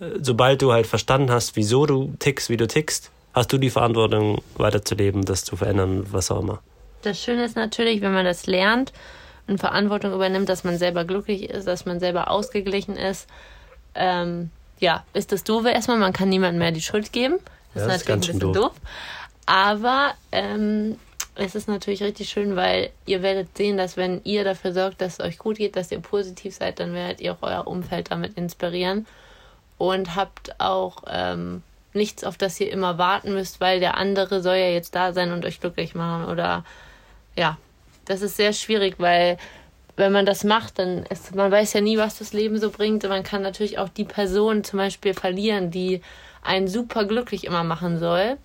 [0.00, 3.70] äh, sobald du halt verstanden hast, wieso du tickst, wie du tickst, hast du die
[3.70, 6.60] Verantwortung, weiterzuleben, das zu verändern, was auch immer.
[7.02, 8.92] Das Schöne ist natürlich, wenn man das lernt
[9.46, 13.26] und Verantwortung übernimmt, dass man selber glücklich ist, dass man selber ausgeglichen ist.
[13.94, 17.38] Ähm, ja, ist das doof erstmal, man kann niemandem mehr die Schuld geben.
[17.74, 18.54] Das, ja, ist natürlich ein bisschen doof.
[18.54, 18.72] doof.
[19.46, 20.96] Aber ähm,
[21.34, 25.14] es ist natürlich richtig schön, weil ihr werdet sehen, dass wenn ihr dafür sorgt, dass
[25.14, 28.36] es euch gut geht, dass ihr positiv seid, dann werdet ihr auch euer Umfeld damit
[28.36, 29.06] inspirieren
[29.78, 34.56] und habt auch ähm, nichts, auf das ihr immer warten müsst, weil der andere soll
[34.56, 36.64] ja jetzt da sein und euch glücklich machen oder
[37.36, 37.58] ja,
[38.04, 39.38] das ist sehr schwierig, weil
[39.96, 43.04] wenn man das macht, dann ist, man weiß ja nie, was das Leben so bringt.
[43.04, 46.00] Und man kann natürlich auch die Person zum Beispiel verlieren, die
[46.42, 48.36] einen super glücklich immer machen soll.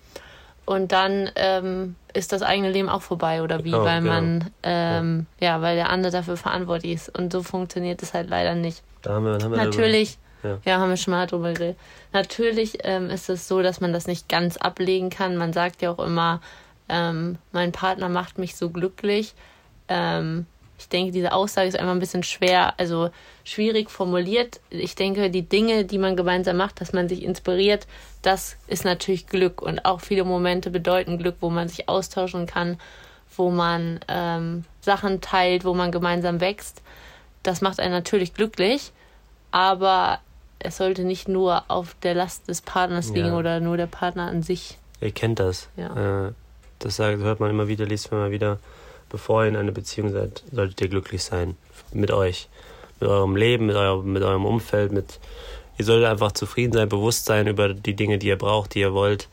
[0.66, 4.12] Und dann ähm, ist das eigene Leben auch vorbei oder wie, oh, weil genau.
[4.12, 5.56] man, ähm, ja.
[5.56, 5.62] ja.
[5.62, 7.18] weil der andere dafür verantwortlich ist.
[7.18, 8.82] Und so funktioniert es halt leider nicht.
[9.02, 10.58] Da haben wir, haben wir Natürlich, ja.
[10.64, 10.78] ja.
[10.78, 11.76] haben wir schon mal drüber geredet.
[12.12, 15.36] Natürlich ähm, ist es so, dass man das nicht ganz ablegen kann.
[15.36, 16.40] Man sagt ja auch immer,
[16.88, 19.34] ähm, mein Partner macht mich so glücklich.
[19.88, 20.46] Ähm,
[20.78, 23.08] Ich denke, diese Aussage ist einfach ein bisschen schwer, also
[23.44, 24.60] schwierig formuliert.
[24.68, 27.86] Ich denke, die Dinge, die man gemeinsam macht, dass man sich inspiriert,
[28.20, 29.62] das ist natürlich Glück.
[29.62, 32.78] Und auch viele Momente bedeuten Glück, wo man sich austauschen kann,
[33.36, 36.82] wo man ähm, Sachen teilt, wo man gemeinsam wächst.
[37.42, 38.92] Das macht einen natürlich glücklich,
[39.52, 40.20] aber
[40.58, 43.38] es sollte nicht nur auf der Last des Partners liegen Ja.
[43.38, 44.78] oder nur der Partner an sich.
[45.00, 45.68] Ihr kennt das.
[45.76, 46.28] Ja.
[46.28, 46.32] Äh,
[46.78, 48.58] das sagt, hört man immer wieder, liest man immer wieder.
[49.08, 51.56] Bevor ihr in einer Beziehung seid, solltet ihr glücklich sein.
[51.92, 52.48] Mit euch.
[53.00, 54.90] Mit eurem Leben, mit, eurem mit eurem Umfeld.
[54.92, 55.20] Mit,
[55.78, 58.94] ihr solltet einfach zufrieden sein, bewusst sein über die Dinge, die ihr braucht, die ihr
[58.94, 59.28] wollt,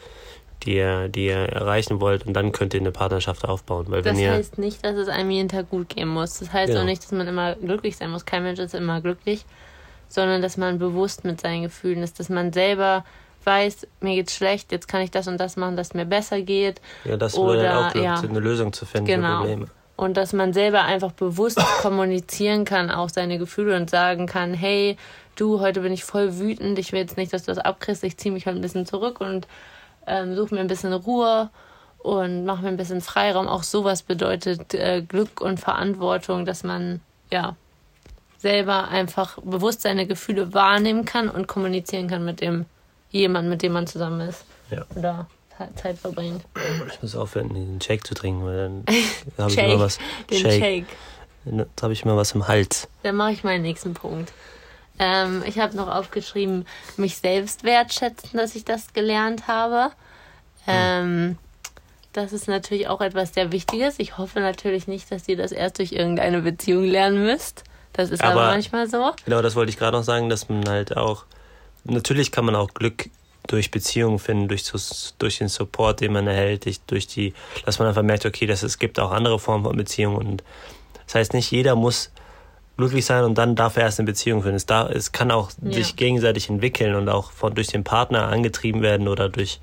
[0.64, 2.28] die ihr, die ihr erreichen wollt.
[2.28, 3.86] Und dann könnt ihr eine Partnerschaft aufbauen.
[3.90, 4.32] Weil Das wenn ihr.
[4.32, 6.40] heißt nicht, dass es einem jeden Tag gut gehen muss.
[6.40, 6.82] Das heißt Genau.
[6.82, 8.26] auch nicht, dass man immer glücklich sein muss.
[8.26, 9.44] Kein Mensch ist immer glücklich,
[10.14, 13.04] sondern dass man bewusst mit seinen Gefühlen ist, dass man selber
[13.46, 16.42] weiß, mir geht's schlecht, jetzt kann ich das und das machen, dass es mir besser
[16.42, 16.82] geht.
[17.04, 18.16] ja, das oder, auch ja.
[18.20, 19.42] eine Lösung zu finden Genau.
[19.42, 19.68] für Probleme.
[19.96, 24.98] Und dass man selber einfach bewusst kommunizieren kann, auch seine Gefühle und sagen kann, hey,
[25.36, 28.18] du, heute bin ich voll wütend, ich will jetzt nicht, dass du das abkriegst, ich
[28.18, 29.48] ziehe mich heute ein bisschen zurück und
[30.08, 31.50] ähm, suche mir ein bisschen Ruhe
[32.00, 33.48] und mache mir ein bisschen Freiraum.
[33.48, 37.56] Auch sowas bedeutet äh, Glück und Verantwortung, dass man ja
[38.44, 42.66] selber einfach bewusst seine Gefühle wahrnehmen kann und kommunizieren kann mit dem
[43.10, 44.86] jemand, mit dem man zusammen ist Ja.
[44.96, 45.26] oder
[45.58, 46.44] Ze- Zeit verbringt.
[46.92, 48.84] Ich muss aufhören, den Shake zu trinken, weil dann
[49.40, 49.98] habe ich immer was.
[50.30, 50.62] Den Shake.
[50.62, 50.86] Shake.
[51.46, 52.88] Jetzt habe ich immer was im Hals.
[53.04, 54.32] Dann mache ich meinen nächsten Punkt.
[55.00, 56.66] Ähm, ich habe noch aufgeschrieben,
[56.98, 59.92] mich selbst wertschätzen, dass ich das gelernt habe.
[60.68, 61.38] Ähm,
[62.14, 63.96] das ist natürlich auch etwas sehr Wichtiges.
[64.00, 67.64] Ich hoffe natürlich nicht, dass ihr das erst durch irgendeine Beziehung lernen müsst.
[67.94, 69.12] Das ist aber, Aber- manchmal so.
[69.26, 71.26] Genau, das wollte ich gerade noch sagen, dass man halt auch,
[71.84, 73.10] natürlich kann man auch Glück
[73.48, 74.64] durch Beziehungen finden, durch,
[75.20, 77.34] durch den Support, den man erhält, durch- die,
[77.66, 80.44] dass man einfach merkt, okay, dass es gibt auch andere Formen von Beziehungen und
[81.06, 82.12] das heißt nicht jeder muss
[82.78, 84.56] glücklich sein und dann darf er erst eine Beziehung finden.
[84.56, 85.74] Es, darf, es kann auch Ja.
[85.74, 89.60] sich gegenseitig entwickeln und auch von, durch den Partner angetrieben werden oder durch,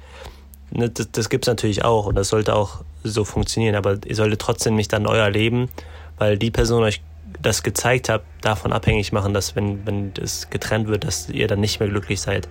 [0.70, 4.40] ne, das, das gibt's natürlich auch und das sollte auch so funktionieren, aber ihr solltet
[4.40, 5.70] trotzdem nicht dann euer Leben,
[6.18, 7.00] weil die Person euch
[7.40, 11.60] das gezeigt hat, davon abhängig machen, dass wenn, wenn das getrennt wird, dass ihr dann
[11.60, 12.48] nicht mehr glücklich seid.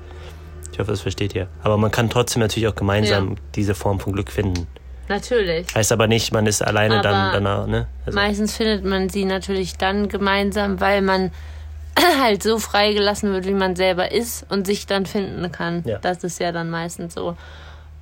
[0.72, 1.48] Ich hoffe, das versteht ihr.
[1.64, 3.36] Aber man kann trotzdem natürlich auch gemeinsam Ja.
[3.56, 4.68] diese Form von Glück finden.
[5.08, 5.74] Natürlich.
[5.74, 7.88] Heißt aber nicht, man ist alleine dann Aber danach, ne?
[8.06, 11.32] Also, Meistens findet man sie natürlich dann gemeinsam, weil man
[12.22, 15.84] halt so freigelassen wird, wie man selber ist und sich dann finden kann.
[15.86, 15.98] Ja.
[15.98, 17.36] Das ist ja dann meistens so.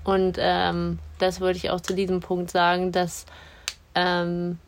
[0.03, 3.25] Und ähm, das wollte ich auch zu diesem Punkt sagen, dass
[3.95, 4.59] ähm,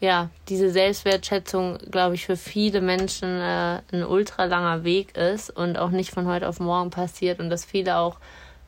[0.00, 5.78] ja diese Selbstwertschätzung, glaube ich, für viele Menschen äh, ein ultra langer Weg ist und
[5.78, 8.18] auch nicht von heute auf morgen passiert und dass viele auch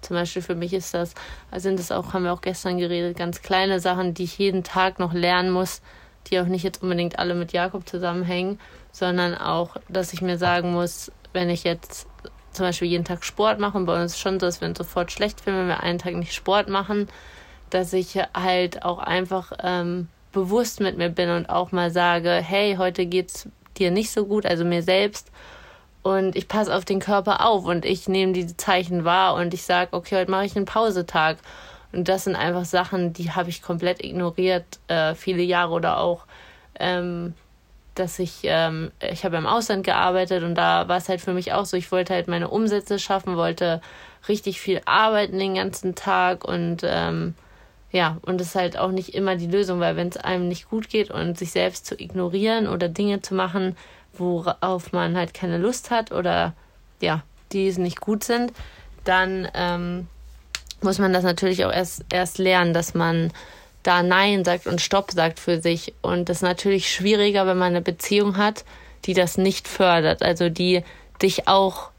[0.01, 1.15] zum Beispiel für mich ist das,
[1.57, 4.99] sind es auch, haben wir auch gestern geredet, ganz kleine Sachen, die ich jeden Tag
[4.99, 5.83] noch lernen muss,
[6.27, 8.59] die auch nicht jetzt unbedingt alle mit Jakob zusammenhängen,
[8.93, 12.07] sondern auch, dass ich mir sagen muss, wenn ich jetzt
[12.53, 14.79] zum Beispiel jeden Tag Sport mache, und bei uns ist schon so, dass wir uns
[14.79, 17.09] sofort schlecht fühlen, wenn wir einen Tag nicht Sport machen,
[17.71, 22.77] dass ich halt auch einfach ähm, bewusst mit mir bin und auch mal sage, hey,
[22.77, 25.31] heute geht's dir nicht so gut, also mir selbst.
[26.03, 29.65] Und ich passe auf den Körper auf und ich nehme diese Zeichen wahr und ich
[29.65, 31.39] sage, okay, heute mache ich einen Pausetag.
[31.93, 36.25] Und das sind einfach Sachen, die habe ich komplett ignoriert, äh, viele Jahre oder auch,
[36.79, 37.35] ähm,
[37.97, 41.53] dass ich, ähm, ich habe im Ausland gearbeitet und da war es halt für mich
[41.53, 43.83] auch so, ich wollte halt meine Umsätze schaffen, wollte
[44.29, 47.35] richtig viel arbeiten den ganzen Tag und ähm,
[47.93, 50.71] ja, und das ist halt auch nicht immer die Lösung, weil wenn es einem nicht
[50.71, 53.77] gut geht und sich selbst zu ignorieren oder Dinge zu machen,
[54.13, 56.55] worauf man halt keine Lust hat oder
[57.01, 57.23] ja,
[57.53, 58.53] die nicht gut sind,
[59.05, 60.07] dann ähm,
[60.83, 63.33] muss man das natürlich auch erst, erst lernen, dass man
[63.83, 65.95] da Nein sagt und Stopp sagt für sich.
[66.03, 68.65] Und das ist natürlich schwieriger, wenn man eine Beziehung hat,
[69.07, 70.23] die das nicht fördert.
[70.23, 70.85] Also die
[71.23, 71.91] dich auch,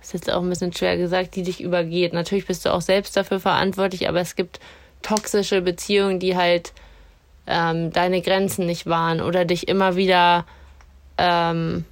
[0.00, 2.12] ist jetzt auch ein bisschen schwer gesagt, die dich übergeht.
[2.12, 4.60] Natürlich bist du auch selbst dafür verantwortlich, aber es gibt
[5.02, 6.72] toxische Beziehungen, die halt
[7.46, 10.46] ähm, deine Grenzen nicht wahren oder dich immer wieder
[11.18, 11.84] ähm,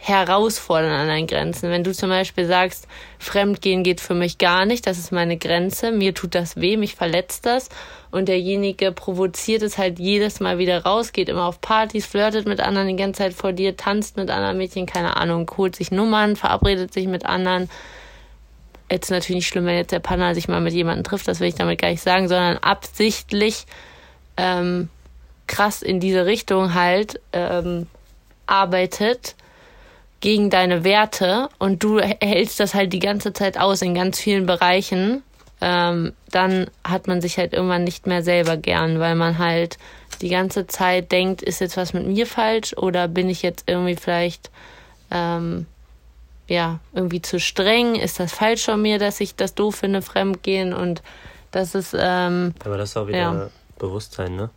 [0.00, 1.70] herausfordern an deinen Grenzen.
[1.70, 2.86] Wenn du zum Beispiel sagst,
[3.18, 6.94] Fremdgehen geht für mich gar nicht, das ist meine Grenze, mir tut das weh, mich
[6.94, 7.68] verletzt das
[8.10, 12.60] und derjenige provoziert es halt jedes Mal wieder raus, geht immer auf Partys, flirtet mit
[12.60, 16.36] anderen die ganze Zeit vor dir, tanzt mit anderen Mädchen, keine Ahnung, holt sich Nummern,
[16.36, 17.68] verabredet sich mit anderen.
[18.90, 21.48] Jetzt natürlich nicht schlimm, wenn jetzt der Partner sich mal mit jemandem trifft, das will
[21.48, 23.66] ich damit gar nicht sagen, sondern absichtlich
[24.36, 24.88] ähm,
[25.46, 27.86] krass in diese Richtung halt ähm,
[28.46, 29.34] arbeitet
[30.20, 34.46] gegen deine Werte und du hältst das halt die ganze Zeit aus in ganz vielen
[34.46, 35.22] Bereichen,
[35.60, 39.78] ähm, dann hat man sich halt irgendwann nicht mehr selber gern, weil man halt
[40.20, 43.96] die ganze Zeit denkt, ist jetzt was mit mir falsch oder bin ich jetzt irgendwie
[43.96, 44.50] vielleicht
[45.10, 45.66] ähm,
[46.48, 47.94] ja irgendwie zu streng?
[47.94, 51.02] Ist das falsch von mir, dass ich das doof finde, fremdgehen und
[51.50, 53.50] das ist ähm, aber das ist auch wieder ja.
[53.78, 54.50] Bewusstsein, ne?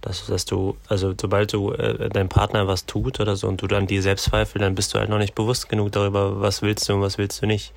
[0.00, 3.66] Dass, dass du, also sobald du äh, dein Partner was tut oder so und du
[3.66, 6.94] dann die Selbstzweifel, dann bist du halt noch nicht bewusst genug darüber, was willst du
[6.94, 7.72] und was willst du nicht.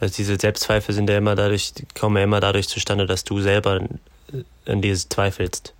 [0.00, 3.80] Also diese Selbstzweifel sind ja immer dadurch, kommen ja immer dadurch zustande, dass du selber
[4.66, 5.72] an dir zweifelst.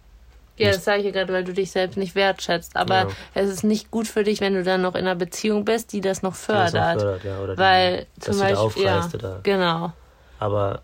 [0.56, 2.76] Ja, das sage ich ja gerade, weil du dich selbst nicht wertschätzt.
[2.76, 3.08] Aber ja.
[3.34, 6.00] es ist nicht gut für dich, wenn du dann noch in einer Beziehung bist, die
[6.00, 6.74] das noch fördert.
[6.74, 9.92] Das noch fördert ja, oder weil die, zum Beispiel, ja, oder, genau.
[10.38, 10.82] Aber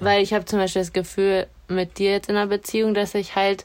[0.00, 3.36] weil ich habe zum Beispiel das Gefühl, mit dir jetzt in einer Beziehung, dass ich
[3.36, 3.64] halt,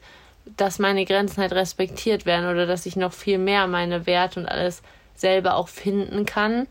[0.58, 4.46] dass meine Grenzen halt respektiert werden oder dass ich noch viel mehr meine Werte und
[4.46, 4.82] alles
[5.16, 6.68] selber auch finden kann,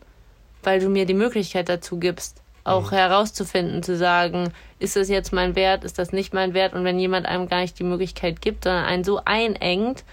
[0.63, 2.95] weil du mir die Möglichkeit dazu gibst, auch mhm.
[2.95, 6.99] herauszufinden, zu sagen, ist das jetzt mein Wert, ist das nicht mein Wert und wenn
[6.99, 10.03] jemand einem gar nicht die Möglichkeit gibt, sondern einen so einengt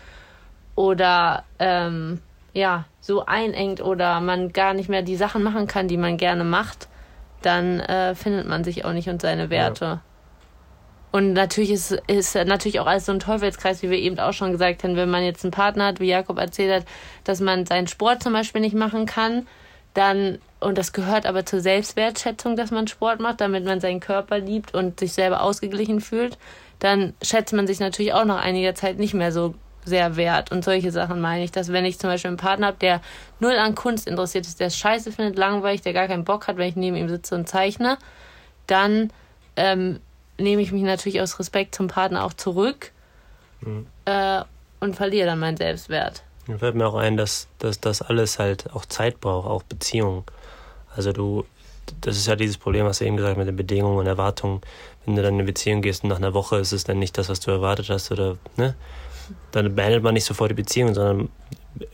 [0.74, 2.20] oder ähm,
[2.52, 6.44] ja, so einengt oder man gar nicht mehr die Sachen machen kann, die man gerne
[6.44, 6.88] macht,
[7.42, 9.84] dann äh, findet man sich auch nicht und seine Werte.
[9.84, 10.00] Ja.
[11.10, 14.50] Und natürlich ist, ist natürlich auch alles so ein Teufelskreis, wie wir eben auch schon
[14.50, 16.88] gesagt haben, wenn man jetzt einen Partner hat, wie Jakob erzählt hat,
[17.22, 19.46] dass man seinen Sport zum Beispiel nicht machen kann,
[19.94, 24.38] dann, und das gehört aber zur Selbstwertschätzung, dass man Sport macht, damit man seinen Körper
[24.38, 26.37] liebt und sich selber ausgeglichen fühlt,
[26.80, 29.54] dann schätzt man sich natürlich auch nach einiger Zeit nicht mehr so
[29.85, 30.50] sehr wert.
[30.50, 33.00] Und solche Sachen meine ich, dass wenn ich zum Beispiel einen Partner habe, der
[33.38, 36.57] null an Kunst interessiert ist, der es scheiße findet, langweilig, der gar keinen Bock hat,
[36.57, 37.98] wenn ich neben ihm sitze und zeichne,
[38.66, 39.12] dann
[39.57, 40.00] ähm,
[40.38, 42.92] nehme ich mich natürlich aus Respekt zum Partner auch zurück
[43.61, 43.87] mhm.
[44.07, 44.42] äh,
[44.80, 46.22] und verliere dann meinen Selbstwert.
[46.46, 50.24] Dann fällt mir auch ein, dass, dass das alles halt auch Zeit braucht, auch Beziehungen.
[50.94, 51.44] Also du,
[52.00, 54.61] das ist ja dieses Problem, was du eben gesagt hast, mit den Bedingungen und Erwartungen.
[55.04, 57.16] Wenn du dann in eine Beziehung gehst und nach einer Woche ist es dann nicht
[57.18, 58.74] das, was du erwartet hast oder, ne?
[59.52, 61.28] dann beendet man nicht sofort die Beziehung, sondern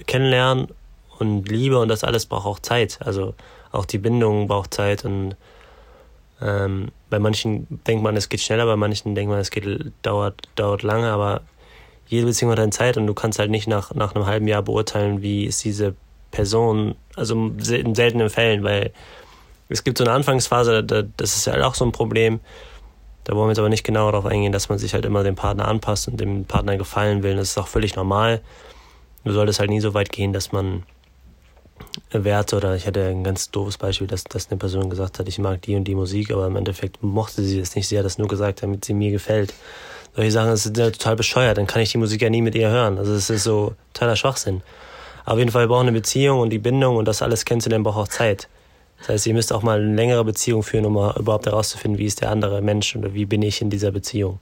[0.07, 0.69] kennenlernen
[1.19, 2.99] und Liebe und das alles braucht auch Zeit.
[3.03, 3.35] Also
[3.73, 5.37] auch die Bindung braucht Zeit und
[6.43, 10.41] ähm, bei manchen denkt man, es geht schneller, bei manchen denkt man, es geht, dauert,
[10.55, 11.43] dauert lange, aber
[12.11, 14.63] jede Beziehung hat eine Zeit und du kannst halt nicht nach, nach einem halben Jahr
[14.63, 15.95] beurteilen, wie ist diese
[16.33, 18.93] Person, also in seltenen Fällen, weil
[19.69, 22.41] es gibt so eine Anfangsphase, das ist ja halt auch so ein Problem,
[23.25, 25.37] da wollen wir jetzt aber nicht genau darauf eingehen, dass man sich halt immer dem
[25.37, 27.37] Partner anpasst und dem Partner gefallen will.
[27.37, 28.41] Das ist auch völlig normal.
[29.25, 30.83] Du solltest halt nie so weit gehen, dass man
[32.13, 35.39] Werte oder ich hatte ein ganz doofes Beispiel, dass, dass eine Person gesagt hat, ich
[35.39, 37.89] mag die und die Musik, aber im Endeffekt mochte sie es nicht.
[37.89, 39.55] Sie hat das nur gesagt, damit sie mir gefällt.
[40.15, 42.69] Solche Sachen ist ja total bescheuert, dann kann ich die Musik ja nie mit ihr
[42.69, 42.99] hören.
[42.99, 44.63] Also es ist so totaler Schwachsinn.
[45.25, 48.09] Auf jeden Fall braucht eine Beziehung und die Bindung und das alles kennenzulernen braucht auch
[48.09, 48.49] Zeit.
[48.99, 52.21] Das heißt, ihr müsst auch mal eine längere Beziehung führen, um überhaupt herauszufinden, wie ist
[52.21, 54.41] der andere Mensch oder wie bin ich in dieser Beziehung.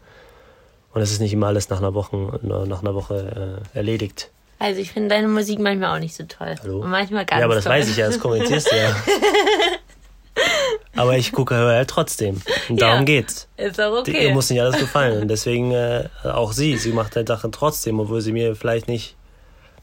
[0.94, 4.30] Und es ist nicht immer alles nach einer Woche, nach einer Woche äh, erledigt.
[4.58, 6.54] Also ich finde deine Musik manchmal auch nicht so toll.
[6.62, 6.80] Hallo?
[6.80, 7.74] Und manchmal ganz Ja, aber das toll.
[7.74, 8.96] weiß ich ja, das kommentierst du ja.
[10.96, 12.40] aber ich gucke, höre halt trotzdem.
[12.68, 13.48] Und darum ja, geht's.
[13.56, 14.26] Ist auch okay.
[14.26, 15.22] Ihr muss nicht alles gefallen.
[15.22, 19.16] Und deswegen äh, auch sie, sie macht halt Sachen trotzdem, obwohl sie mir vielleicht nicht,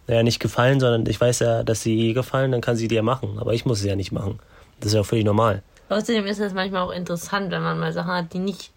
[0.08, 2.96] naja, nicht gefallen, sondern ich weiß ja, dass sie ihr gefallen, dann kann sie die
[2.96, 3.38] ja machen.
[3.40, 4.40] Aber ich muss sie ja nicht machen.
[4.80, 5.64] Das ist ja auch völlig normal.
[5.88, 8.72] Außerdem ist es manchmal auch interessant, wenn man mal Sachen hat, die nicht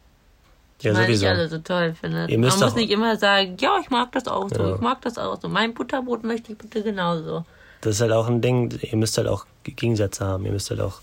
[0.82, 1.26] ja, sowieso.
[1.26, 2.30] nicht alle so toll findet.
[2.30, 4.74] man muss nicht immer sagen, ja, ich mag das auch so, ja.
[4.74, 5.48] ich mag das auch so.
[5.48, 7.44] Mein Butterbrot möchte ich bitte genauso.
[7.80, 10.44] Das ist halt auch ein Ding, ihr müsst halt auch Gegensätze haben.
[10.44, 11.00] Ihr müsst halt auch,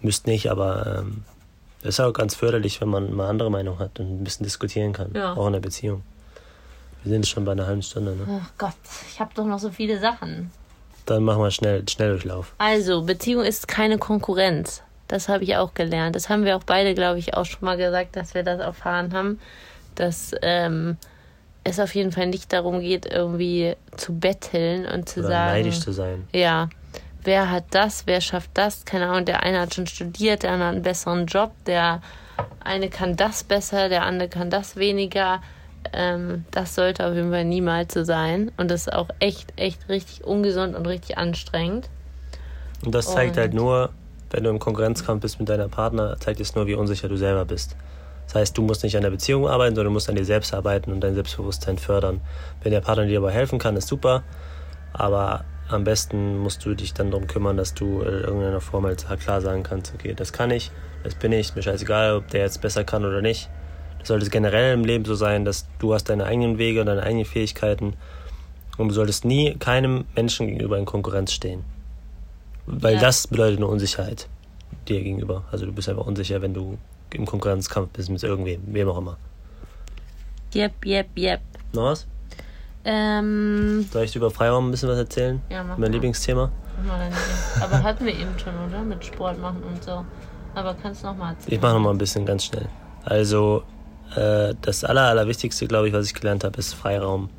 [0.00, 1.24] müsst nicht, aber ähm,
[1.82, 4.92] das ist auch ganz förderlich, wenn man mal andere Meinung hat und ein bisschen diskutieren
[4.92, 5.12] kann.
[5.14, 5.34] Ja.
[5.34, 6.02] Auch in der Beziehung.
[7.02, 8.42] Wir sind schon bei einer halben Stunde, ne?
[8.44, 8.74] Ach Gott,
[9.10, 10.52] ich habe doch noch so viele Sachen.
[11.06, 12.52] Dann machen wir schnell, Schnelldurchlauf.
[12.58, 14.82] Also, Beziehung ist keine Konkurrenz.
[15.12, 16.16] Das habe ich auch gelernt.
[16.16, 19.12] Das haben wir auch beide, glaube ich, auch schon mal gesagt, dass wir das erfahren
[19.12, 19.38] haben,
[19.94, 20.96] dass ähm,
[21.64, 25.52] es auf jeden Fall nicht darum geht, irgendwie zu betteln und zu Oder sagen.
[25.52, 26.26] neidisch zu sein.
[26.32, 26.70] Ja.
[27.24, 28.06] Wer hat das?
[28.06, 28.86] Wer schafft das?
[28.86, 29.26] Keine Ahnung.
[29.26, 32.00] Der eine hat schon studiert, der andere hat einen besseren Job, der
[32.64, 35.42] eine kann das besser, der andere kann das weniger
[35.92, 38.50] ähm, das sollte auf jeden Fall niemals so sein.
[38.56, 41.90] Und das ist auch echt, echt richtig ungesund und richtig anstrengend.
[42.84, 43.90] Und das zeigt halt und halt nur,
[44.32, 47.44] wenn du im Konkurrenzkampf bist mit deiner Partner, zeigt es nur, wie unsicher du selber
[47.44, 47.76] bist.
[48.26, 50.54] Das heißt, du musst nicht an der Beziehung arbeiten, sondern du musst an dir selbst
[50.54, 52.20] arbeiten und dein Selbstbewusstsein fördern.
[52.62, 54.22] Wenn der Partner dir dabei helfen kann, ist super.
[54.92, 59.06] Aber am besten musst du dich dann darum kümmern, dass du in irgendeiner Form halt
[59.20, 60.70] klar sagen kannst, okay, das kann ich,
[61.04, 63.48] das bin ich, mir scheißegal, ob der jetzt besser kann oder nicht.
[63.98, 67.02] Das sollte generell im Leben so sein, dass du hast deine eigenen Wege und deine
[67.02, 67.94] eigenen Fähigkeiten
[68.76, 71.64] und du solltest nie keinem Menschen gegenüber in Konkurrenz stehen.
[72.66, 73.00] Weil ja.
[73.00, 74.28] das bedeutet eine Unsicherheit
[74.88, 75.44] dir gegenüber.
[75.50, 76.78] Also du bist einfach unsicher, wenn du
[77.12, 79.16] im Konkurrenzkampf bist mit irgendwem, wem auch immer.
[80.54, 81.40] Yep, yep, yep.
[81.72, 82.06] Noch was?
[82.84, 85.40] Ähm, Soll ich über Freiraum ein bisschen was erzählen?
[85.50, 85.90] Ja, mach Mein mal.
[85.92, 86.50] Lieblingsthema?
[86.84, 88.82] mach aber hatten wir eben schon, oder?
[88.82, 90.04] Mit Sport machen und so.
[90.54, 91.54] Aber kannst du noch mal erzählen?
[91.54, 92.68] Ich mache noch mal ein bisschen ganz schnell.
[93.04, 93.62] Also,
[94.16, 97.30] äh, das Aller, Allerwichtigste, glaube ich, was ich gelernt habe, ist Freiraum.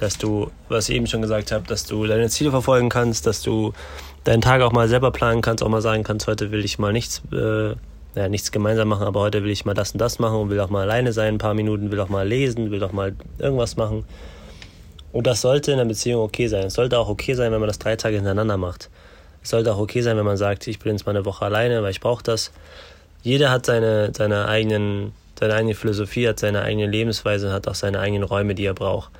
[0.00, 3.42] Dass du, was ich eben schon gesagt habe, dass du deine Ziele verfolgen kannst, dass
[3.42, 3.72] du
[4.28, 6.92] deinen Tag auch mal selber planen kannst, auch mal sagen kannst, heute will ich mal
[6.92, 7.74] nichts, äh,
[8.14, 10.60] naja, nichts gemeinsam machen, aber heute will ich mal das und das machen und will
[10.60, 13.76] auch mal alleine sein, ein paar Minuten, will auch mal lesen, will auch mal irgendwas
[13.76, 14.04] machen.
[15.12, 16.66] Und das sollte in einer Beziehung okay sein.
[16.66, 18.90] Es sollte auch okay sein, wenn man das drei Tage hintereinander macht.
[19.42, 21.82] Es sollte auch okay sein, wenn man sagt, ich bin jetzt mal eine Woche alleine,
[21.82, 22.52] weil ich brauche das.
[23.22, 27.98] Jeder hat seine, seine, eigenen, seine eigene Philosophie, hat seine eigene Lebensweise, hat auch seine
[28.00, 29.10] eigenen Räume, die er braucht.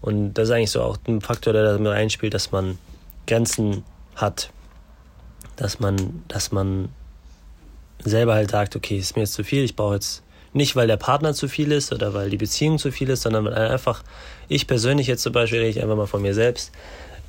[0.00, 2.78] Und das ist eigentlich so auch ein Faktor, der damit einspielt, dass man
[3.26, 3.84] Grenzen
[4.20, 4.50] hat.
[5.56, 6.88] Dass man, dass man
[8.02, 10.96] selber halt sagt, okay, ist mir jetzt zu viel, ich brauche jetzt nicht, weil der
[10.96, 14.02] Partner zu viel ist oder weil die Beziehung zu viel ist, sondern weil einfach,
[14.48, 16.72] ich persönlich jetzt zum Beispiel, rede ich einfach mal von mir selbst,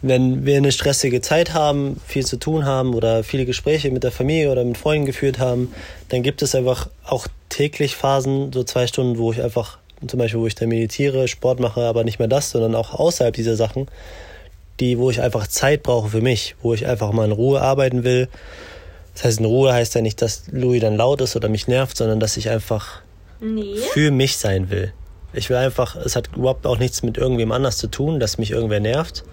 [0.01, 4.11] wenn wir eine stressige Zeit haben, viel zu tun haben oder viele Gespräche mit der
[4.11, 5.71] Familie oder mit Freunden geführt haben,
[6.09, 9.77] dann gibt es einfach auch täglich Phasen, so zwei Stunden, wo ich einfach,
[10.07, 13.35] zum Beispiel, wo ich dann meditiere, Sport mache, aber nicht mehr das, sondern auch außerhalb
[13.35, 13.87] dieser Sachen,
[14.81, 18.03] die, wo ich einfach Zeit brauche für mich, wo ich einfach mal in Ruhe arbeiten
[18.03, 18.27] will.
[19.13, 21.95] Das heißt, in Ruhe heißt ja nicht, dass Louis dann laut ist oder mich nervt,
[21.95, 23.01] sondern dass ich einfach
[23.39, 23.75] Nee.
[23.93, 24.93] für mich sein will.
[25.33, 28.51] Ich will einfach, es hat überhaupt auch nichts mit irgendwem anders zu tun, dass mich
[28.51, 29.23] irgendwer nervt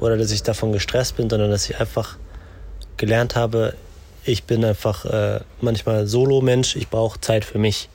[0.00, 2.16] oder dass ich davon gestresst bin, sondern dass ich einfach
[2.96, 3.74] gelernt habe,
[4.24, 7.88] ich bin einfach äh, manchmal Solo-Mensch, ich brauche Zeit für mich.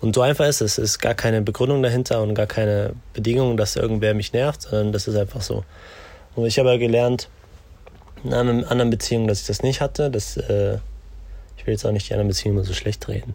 [0.00, 0.78] Und so einfach ist es.
[0.78, 4.92] Es ist gar keine Begründung dahinter und gar keine Bedingung, dass irgendwer mich nervt, sondern
[4.92, 5.64] das ist einfach so.
[6.34, 7.28] Und ich habe ja gelernt,
[8.24, 10.10] in anderen anderen Beziehungen, dass ich das nicht hatte.
[10.10, 10.78] Das, äh,
[11.56, 13.34] ich will jetzt auch nicht die anderen Beziehungen immer so schlecht reden.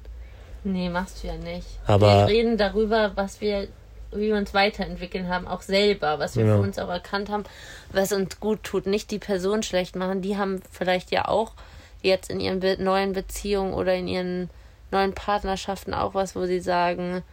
[0.63, 1.67] Nee, machst du ja nicht.
[1.85, 3.67] Aber- wir reden darüber, was wir,
[4.13, 6.55] wie wir uns weiterentwickeln haben, auch selber, was wir Ja.
[6.55, 7.43] für uns auch erkannt haben,
[7.91, 8.85] was uns gut tut.
[8.85, 10.21] Nicht die Person schlecht machen.
[10.21, 11.53] Die haben vielleicht ja auch
[12.01, 14.49] jetzt in ihren neuen Beziehungen oder in ihren
[14.91, 17.23] neuen Partnerschaften auch was, wo sie sagen,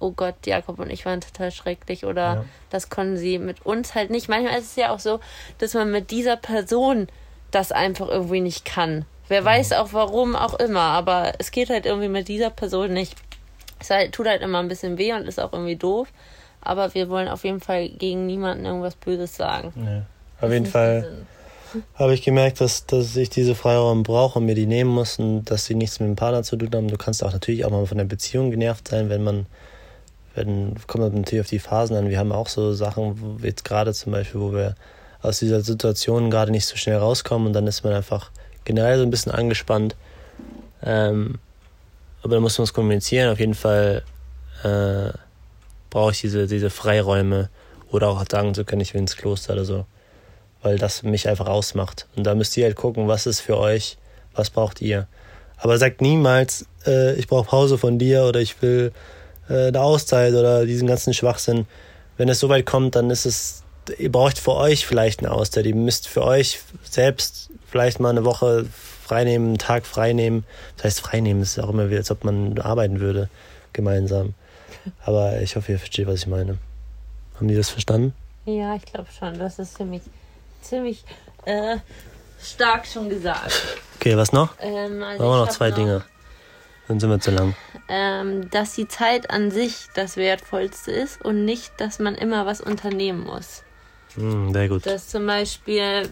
[0.00, 2.44] oh Gott, Jakob und ich waren total schrecklich oder Ja.
[2.70, 4.28] das konnten sie mit uns halt nicht.
[4.28, 5.20] Manchmal ist es ja auch so,
[5.58, 7.08] dass man mit dieser Person
[7.50, 9.04] das einfach irgendwie nicht kann.
[9.28, 13.16] Wer weiß auch warum auch immer, aber es geht halt irgendwie mit dieser Person nicht.
[13.80, 16.08] Es halt, tut halt immer ein bisschen weh und ist auch irgendwie doof,
[16.60, 19.72] aber wir wollen auf jeden Fall gegen niemanden irgendwas Böses sagen.
[19.76, 20.46] Ja.
[20.46, 21.24] Auf jeden Fall
[21.94, 25.46] habe ich gemerkt, dass, dass ich diese Freiräume brauche und mir die nehmen muss und
[25.46, 26.88] dass sie nichts mit dem Partner zu tun haben.
[26.88, 29.46] Du kannst auch natürlich auch mal von der Beziehung genervt sein, wenn man,
[30.34, 32.08] wenn, kommt natürlich auf die Phasen an.
[32.08, 34.74] Wir haben auch so Sachen, wo jetzt gerade zum Beispiel, wo wir
[35.22, 38.30] aus dieser Situation gerade nicht so schnell rauskommen und dann ist man einfach
[38.64, 39.96] generell so ein bisschen angespannt.
[40.82, 41.38] Ähm,
[42.22, 43.32] aber da muss man es kommunizieren.
[43.32, 44.02] Auf jeden Fall
[44.62, 45.16] äh,
[45.90, 47.48] brauche ich diese, diese Freiräume
[47.90, 49.86] oder auch sagen zu können, ich will ins Kloster oder so
[50.64, 52.08] weil das mich einfach ausmacht.
[52.16, 53.98] Und da müsst ihr halt gucken, was ist für euch,
[54.34, 55.06] was braucht ihr.
[55.58, 58.90] Aber sagt niemals, äh, ich brauche Pause von dir oder ich will
[59.48, 61.66] äh, eine Auszeit oder diesen ganzen Schwachsinn.
[62.16, 63.62] Wenn es so weit kommt, dann ist es,
[63.98, 65.66] ihr braucht für euch vielleicht eine Auszeit.
[65.66, 68.66] Ihr müsst für euch selbst vielleicht mal eine Woche
[69.04, 70.44] freinehmen, einen Tag freinehmen.
[70.76, 73.28] Das heißt, freinehmen ist auch immer wie, als ob man arbeiten würde,
[73.72, 74.34] gemeinsam.
[75.04, 76.58] Aber ich hoffe, ihr versteht, was ich meine.
[77.36, 78.14] Haben die das verstanden?
[78.44, 79.38] Ja, ich glaube schon.
[79.38, 80.02] Das ist ziemlich,
[80.62, 81.04] ziemlich
[81.46, 81.78] äh,
[82.40, 83.52] stark schon gesagt.
[83.96, 84.54] Okay, was noch?
[84.60, 86.04] Ähm, also Brauchen wir noch zwei Dinge.
[86.88, 87.54] Dann sind wir zu lang.
[87.88, 92.60] ähm, dass die Zeit an sich das Wertvollste ist und nicht, dass man immer was
[92.60, 93.62] unternehmen muss.
[94.14, 94.86] Hm, sehr gut.
[94.86, 96.08] Dass zum Beispiel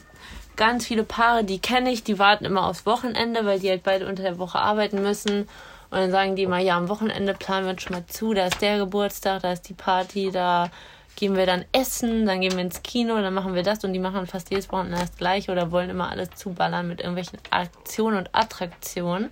[0.57, 4.07] ganz viele Paare, die kenne ich, die warten immer aufs Wochenende, weil die halt beide
[4.07, 5.43] unter der Woche arbeiten müssen.
[5.91, 8.47] Und dann sagen die mal, ja, am Wochenende planen wir uns schon mal zu, da
[8.47, 10.71] ist der Geburtstag, da ist die Party, da
[11.17, 13.99] gehen wir dann essen, dann gehen wir ins Kino, dann machen wir das und die
[13.99, 18.31] machen fast jedes Wochenende das gleiche oder wollen immer alles zuballern mit irgendwelchen Aktionen und
[18.33, 19.29] Attraktionen.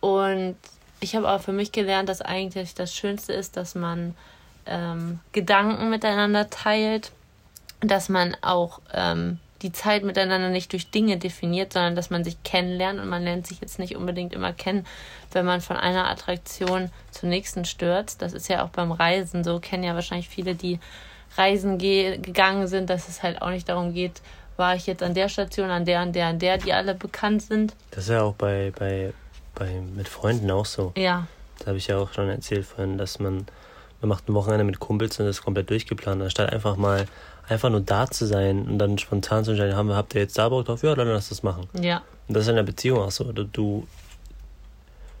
[0.00, 0.56] Und
[1.00, 4.14] ich habe auch für mich gelernt, dass eigentlich das Schönste ist, dass man
[4.66, 7.12] ähm, Gedanken miteinander teilt,
[7.80, 12.42] dass man auch ähm, die Zeit miteinander nicht durch Dinge definiert, sondern dass man sich
[12.42, 14.86] kennenlernt und man lernt sich jetzt nicht unbedingt immer kennen,
[15.32, 18.22] wenn man von einer Attraktion zur nächsten stürzt.
[18.22, 20.78] Das ist ja auch beim Reisen so, kennen ja wahrscheinlich viele, die
[21.36, 24.20] reisen ge gegangen sind, dass es halt auch nicht darum geht,
[24.56, 27.42] war ich jetzt an der Station, an der, an der, an der, die alle bekannt
[27.42, 27.74] sind.
[27.90, 29.12] Das ist ja auch bei, bei,
[29.60, 30.92] bei mit Freunden auch so.
[30.96, 33.46] Ja, Das habe ich ja auch schon erzählt vorhin, dass man,
[34.00, 37.06] man macht ein Wochenende mit Kumpels und das ist komplett durchgeplant, anstatt einfach mal
[37.48, 40.38] einfach nur da zu sein und dann spontan zu entscheiden, haben wir, habt ihr jetzt
[40.38, 40.82] da Bock drauf?
[40.82, 41.68] Ja, dann lass das machen.
[41.80, 43.32] ja, Und das ist in der Beziehung auch so.
[43.32, 43.86] Du, du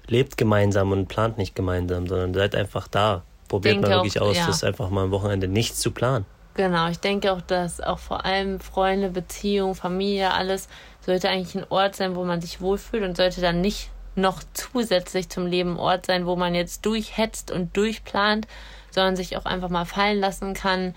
[0.06, 3.22] lebt gemeinsam und plant nicht gemeinsam, sondern seid einfach da.
[3.48, 4.46] probiert mal wirklich auch, aus, ja.
[4.46, 6.24] das einfach mal am Wochenende nichts zu planen.
[6.54, 10.68] Genau, ich denke auch, dass auch vor allem Freunde, Beziehung, Familie, alles
[11.00, 15.28] sollte eigentlich ein Ort sein, wo man sich wohlfühlt und sollte dann nicht noch zusätzlich
[15.28, 18.46] zum Leben Ort sein, wo man jetzt durchhetzt und durchplant,
[18.90, 20.94] sondern sich auch einfach mal fallen lassen kann,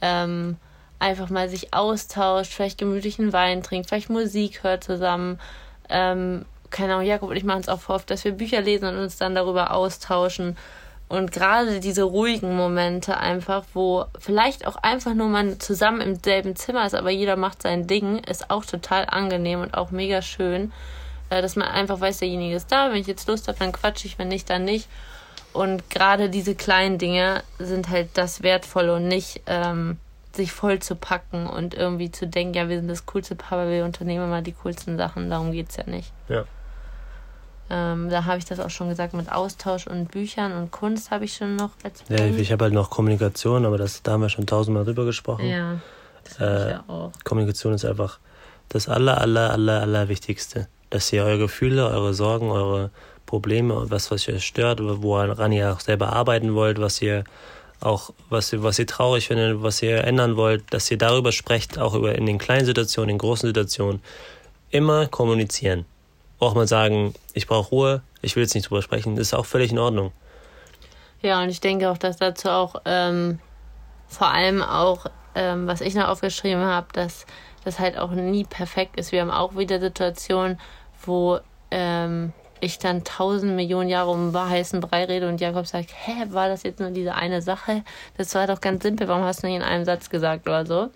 [0.00, 0.56] ähm,
[0.98, 5.38] einfach mal sich austauscht, vielleicht gemütlichen Wein trinkt, vielleicht Musik hört zusammen.
[5.88, 8.96] Ähm, keine Ahnung, Jakob und ich machen es auch oft, dass wir Bücher lesen und
[8.96, 10.56] uns dann darüber austauschen.
[11.08, 16.56] Und gerade diese ruhigen Momente einfach, wo vielleicht auch einfach nur man zusammen im selben
[16.56, 20.72] Zimmer ist, aber jeder macht sein Ding, ist auch total angenehm und auch mega schön.
[21.30, 24.06] Äh, dass man einfach weiß, derjenige ist da, wenn ich jetzt Lust habe, dann quatsche
[24.06, 24.88] ich, wenn nicht, dann nicht.
[25.52, 29.98] Und gerade diese kleinen Dinge sind halt das Wertvolle und nicht ähm,
[30.34, 33.70] sich voll zu packen und irgendwie zu denken, ja, wir sind das coolste Paar, weil
[33.70, 35.30] wir unternehmen immer die coolsten Sachen.
[35.30, 36.12] Darum geht es ja nicht.
[36.28, 36.44] Ja.
[37.68, 41.24] Ähm, da habe ich das auch schon gesagt mit Austausch und Büchern und Kunst habe
[41.24, 41.70] ich schon noch.
[42.08, 45.46] Ja, ich habe halt noch Kommunikation, aber das, da haben wir schon tausendmal drüber gesprochen.
[45.46, 45.80] Ja,
[46.22, 47.12] das äh, ich ja auch.
[47.24, 48.20] Kommunikation ist einfach
[48.68, 52.90] das aller, aller, aller, aller Wichtigste dass ihr eure Gefühle, eure Sorgen, eure
[53.26, 57.24] Probleme, was, was euch stört, woran ihr auch selber arbeiten wollt, was ihr
[57.82, 61.78] auch, was ihr, was ihr traurig findet, was ihr ändern wollt, dass ihr darüber sprecht,
[61.78, 64.02] auch über in den kleinen Situationen, in großen Situationen.
[64.70, 65.84] Immer kommunizieren.
[66.38, 69.44] Auch mal sagen, ich brauche Ruhe, ich will jetzt nicht drüber sprechen, das ist auch
[69.44, 70.12] völlig in Ordnung.
[71.20, 73.38] Ja, und ich denke auch, dass dazu auch ähm,
[74.08, 77.26] vor allem auch, ähm, was ich noch aufgeschrieben habe, dass
[77.64, 79.12] das halt auch nie perfekt ist.
[79.12, 80.58] Wir haben auch wieder Situationen,
[81.04, 81.40] wo
[81.70, 86.48] ähm, ich dann tausend Millionen Jahre um heißen Brei rede und Jakob sagt, hä, war
[86.48, 87.82] das jetzt nur diese eine Sache?
[88.16, 90.88] Das war doch ganz simpel, warum hast du nicht in einem Satz gesagt oder so?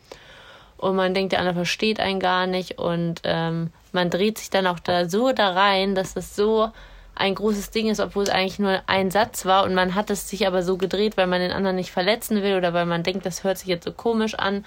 [0.76, 4.66] Und man denkt, der andere versteht einen gar nicht und ähm, man dreht sich dann
[4.66, 6.70] auch da so da rein, dass es so
[7.14, 10.30] ein großes Ding ist, obwohl es eigentlich nur ein Satz war und man hat es
[10.30, 13.26] sich aber so gedreht, weil man den anderen nicht verletzen will oder weil man denkt,
[13.26, 14.64] das hört sich jetzt so komisch an.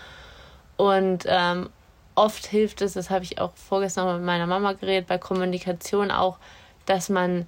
[0.78, 1.70] Und ähm,
[2.16, 6.12] oft hilft es, das habe ich auch vorgestern mal mit meiner Mama geredet, bei Kommunikation
[6.12, 6.38] auch,
[6.86, 7.48] dass man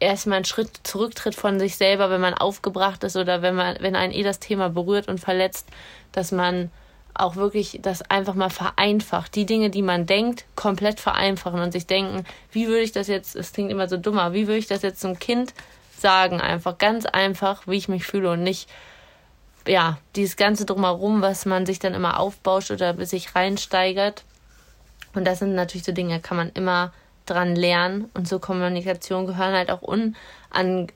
[0.00, 3.96] erstmal einen Schritt zurücktritt von sich selber, wenn man aufgebracht ist oder wenn man, wenn
[3.96, 5.68] einen eh das Thema berührt und verletzt,
[6.12, 6.70] dass man
[7.14, 9.34] auch wirklich das einfach mal vereinfacht.
[9.34, 13.36] Die Dinge, die man denkt, komplett vereinfachen und sich denken, wie würde ich das jetzt,
[13.36, 15.52] es klingt immer so dummer, wie würde ich das jetzt zum Kind
[15.98, 18.70] sagen, einfach ganz einfach, wie ich mich fühle und nicht,
[19.66, 24.24] ja, dieses ganze Drumherum, was man sich dann immer aufbauscht oder sich reinsteigert.
[25.14, 26.92] Und das sind natürlich so Dinge, kann man immer
[27.26, 28.10] dran lernen.
[28.14, 30.16] Und zur Kommunikation gehören halt auch unan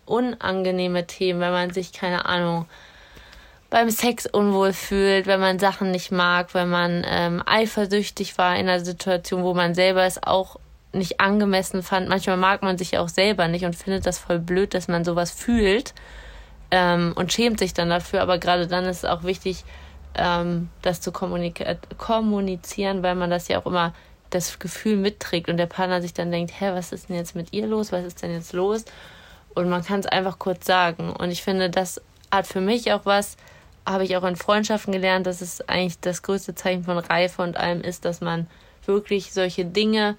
[0.07, 2.67] unangenehme Themen, wenn man sich, keine Ahnung,
[3.71, 8.69] beim Sex unwohl fühlt, wenn man Sachen nicht mag, wenn man ähm, eifersüchtig war in
[8.69, 10.59] einer Situation, wo man selber es auch
[10.93, 12.09] nicht angemessen fand.
[12.09, 15.33] Manchmal mag man sich auch selber nicht und findet das voll blöd, dass man sowas
[15.33, 15.93] fühlt
[16.71, 18.23] ähm, und schämt sich dann dafür.
[18.23, 19.65] Aber gerade dann ist es auch wichtig,
[20.15, 23.93] ähm, das zu kommunizieren, weil man das ja auch immer
[24.31, 27.53] das Gefühl mitträgt und der Partner sich dann denkt, hä, was ist denn jetzt mit
[27.53, 27.93] ihr los?
[27.93, 28.85] Was ist denn jetzt los?
[29.55, 31.11] Und man kann es einfach kurz sagen.
[31.11, 32.01] Und ich finde, das
[32.31, 33.37] hat für mich auch was,
[33.87, 37.57] habe ich auch in Freundschaften gelernt, dass es eigentlich das größte Zeichen von Reife und
[37.57, 38.49] allem ist, dass man
[38.87, 40.17] wirklich solche Dinge,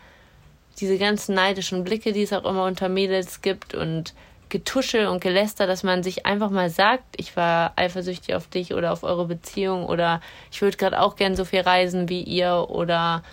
[0.79, 4.13] diese ganzen neidischen Blicke, die es auch immer unter Mädels gibt und
[4.49, 8.91] Getuschel und Geläster, dass man sich einfach mal sagt, ich war eifersüchtig auf dich oder
[8.91, 10.21] auf eure Beziehung oder
[10.51, 13.23] ich würde gerade auch gern so viel reisen wie ihr oder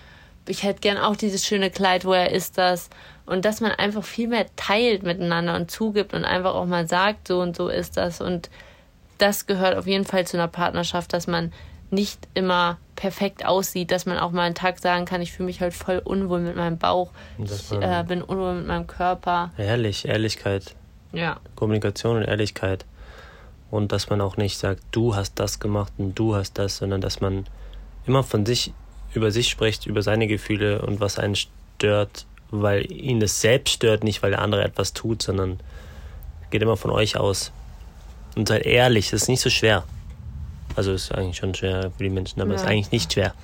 [0.48, 2.90] ich hätte gern auch dieses schöne Kleid, woher ist das?
[3.26, 7.28] Und dass man einfach viel mehr teilt miteinander und zugibt und einfach auch mal sagt,
[7.28, 8.20] so und so ist das.
[8.20, 8.50] Und
[9.18, 11.52] das gehört auf jeden Fall zu einer Partnerschaft, dass man
[11.90, 15.60] nicht immer perfekt aussieht, dass man auch mal einen Tag sagen kann, ich fühle mich
[15.60, 19.50] halt voll unwohl mit meinem Bauch, ich äh, bin unwohl mit meinem Körper.
[19.58, 20.74] Ehrlich, Ehrlichkeit.
[21.12, 21.40] Ja.
[21.56, 22.84] Kommunikation und Ehrlichkeit.
[23.70, 27.00] Und dass man auch nicht sagt, du hast das gemacht und du hast das, sondern
[27.00, 27.46] dass man
[28.06, 28.72] immer von sich,
[29.14, 34.04] über sich spricht, über seine Gefühle und was einen stört, weil ihn das selbst stört,
[34.04, 35.60] nicht weil der andere etwas tut, sondern
[36.50, 37.50] geht immer von euch aus.
[38.36, 39.84] Und seid ehrlich, das ist nicht so schwer.
[40.76, 42.56] Also ist eigentlich schon schwer für die Menschen, aber ja.
[42.56, 43.34] ist eigentlich nicht schwer.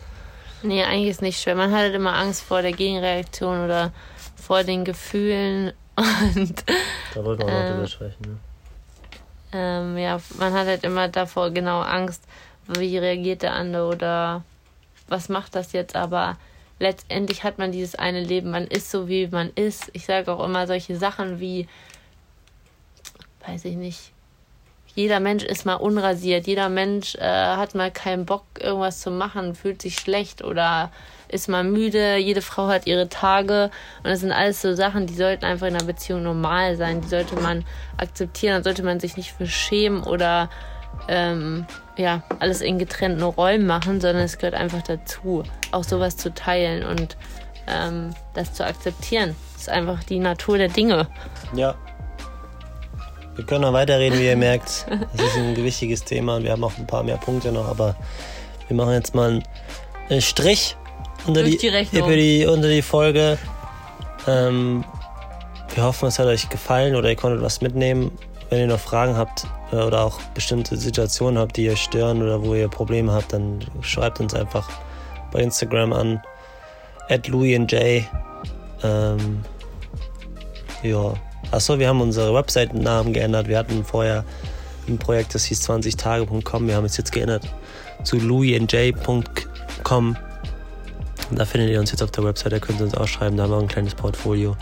[0.63, 1.55] Nee, eigentlich ist nicht schwer.
[1.55, 3.93] Man hat halt immer Angst vor der Gegenreaktion oder
[4.37, 6.65] vor den Gefühlen und,
[7.15, 8.39] da wollten wir auch ähm, drüber sprechen, ne?
[9.53, 12.23] Ähm, ja, man hat halt immer davor genau Angst,
[12.67, 14.45] wie reagiert der andere oder
[15.09, 16.37] was macht das jetzt, aber
[16.79, 19.91] letztendlich hat man dieses eine Leben, man ist so, wie man ist.
[19.95, 21.67] Ich sage auch immer solche Sachen wie,
[23.47, 24.13] weiß ich nicht,
[24.99, 29.55] jeder Mensch ist mal unrasiert, jeder Mensch äh, hat mal keinen Bock, irgendwas zu machen,
[29.55, 30.91] fühlt sich schlecht oder
[31.29, 35.15] ist mal müde, jede Frau hat ihre Tage und das sind alles so Sachen, die
[35.15, 37.65] sollten einfach in einer Beziehung normal sein, die sollte man
[37.97, 40.51] akzeptieren, da sollte man sich nicht für schämen oder
[41.07, 41.65] ähm,
[41.97, 46.83] ja, alles in getrennten Räumen machen, sondern es gehört einfach dazu, auch sowas zu teilen
[46.83, 47.17] und
[47.69, 49.37] ähm, das zu akzeptieren.
[49.53, 51.07] Das ist einfach die Natur der Dinge.
[51.55, 51.77] Ja.
[53.39, 54.85] Wir können noch weiterreden, wie ihr merkt.
[55.17, 57.95] Das ist ein gewichtiges Thema und wir haben auch ein paar mehr Punkte noch, aber
[58.67, 59.41] wir machen jetzt mal
[60.09, 60.77] einen Strich
[61.25, 61.71] unter die, die
[62.17, 63.39] die, unter die Folge.
[64.27, 64.85] Ähm,
[65.73, 68.11] wir hoffen, es hat euch gefallen oder ihr konntet was mitnehmen.
[68.51, 72.43] Wenn ihr noch Fragen habt äh, oder auch bestimmte Situationen habt, die euch stören oder
[72.43, 74.69] wo ihr Probleme habt, dann schreibt uns einfach
[75.31, 76.21] bei Instagram an
[77.09, 78.03] at louisandj.
[78.83, 79.45] Ähm,
[80.83, 81.15] ja.
[81.51, 83.49] Achso, wir haben unsere Webseitennamen geändert.
[83.49, 84.25] Wir hatten vorher
[84.87, 86.67] ein Projekt, das hieß 20tage.com.
[86.67, 87.45] Wir haben es jetzt geändert
[88.05, 90.17] zu louisandj.com.
[91.31, 93.45] Da findet ihr uns jetzt auf der Website, da könnt ihr uns auch schreiben, da
[93.45, 94.57] haben wir ein kleines Portfolio.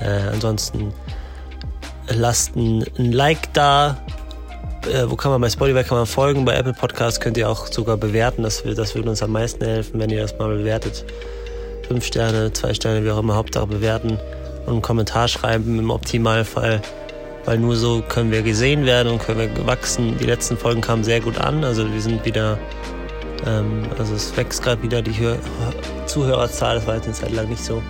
[0.00, 0.92] Äh, ansonsten
[2.08, 3.98] lasst ein, ein Like da.
[4.90, 7.66] Äh, wo kann man bei Spotify kann man folgen, bei Apple Podcasts könnt ihr auch
[7.66, 8.42] sogar bewerten.
[8.42, 11.04] Das, das würde uns am meisten helfen, wenn ihr das mal bewertet.
[11.88, 14.18] Fünf Sterne, zwei Sterne, wie auch immer, Hauptsache bewerten
[14.66, 16.82] und einen Kommentar schreiben im Optimalfall.
[17.44, 20.16] Weil nur so können wir gesehen werden und können wir wachsen.
[20.18, 22.56] Die letzten Folgen kamen sehr gut an, also wir sind wieder
[23.46, 25.36] ähm, also es wächst gerade wieder die Hör
[26.06, 27.82] Zuhörerzahl, das war jetzt eine Zeit lang nicht so.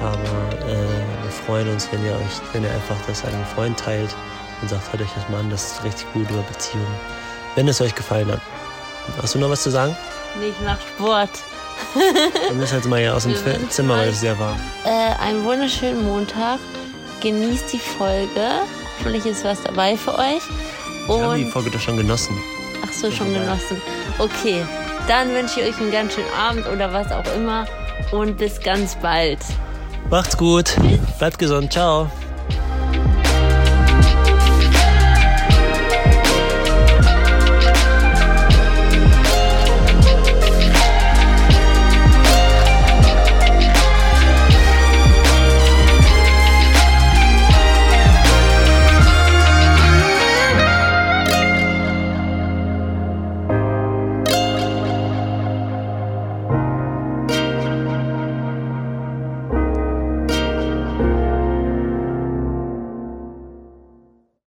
[0.00, 3.78] Aber äh, wir freuen uns, wenn ihr euch, wenn ihr einfach das an einen Freund
[3.78, 4.14] teilt
[4.60, 6.86] und sagt, hört euch das mal an, das ist richtig gut über Beziehungen.
[7.54, 8.40] Wenn es euch gefallen hat.
[9.22, 9.96] Hast du noch was zu sagen?
[10.40, 11.30] Nee, ich mach Sport.
[12.48, 13.34] Dann müssen jetzt mal hier aus dem
[13.70, 14.58] Zimmer, weil es sehr warm.
[14.84, 16.58] Äh, einen wunderschönen Montag.
[17.20, 18.62] Genießt die Folge.
[18.98, 20.42] Hoffentlich ist was dabei für euch.
[21.08, 22.36] Und ich habe die Folge doch schon genossen.
[22.84, 23.80] Ach so, schon genossen.
[24.18, 24.64] Okay,
[25.08, 27.66] dann wünsche ich euch einen ganz schönen Abend oder was auch immer
[28.12, 29.38] und bis ganz bald.
[30.10, 30.76] Macht's gut.
[31.18, 31.72] Bleibt gesund.
[31.72, 32.10] Ciao.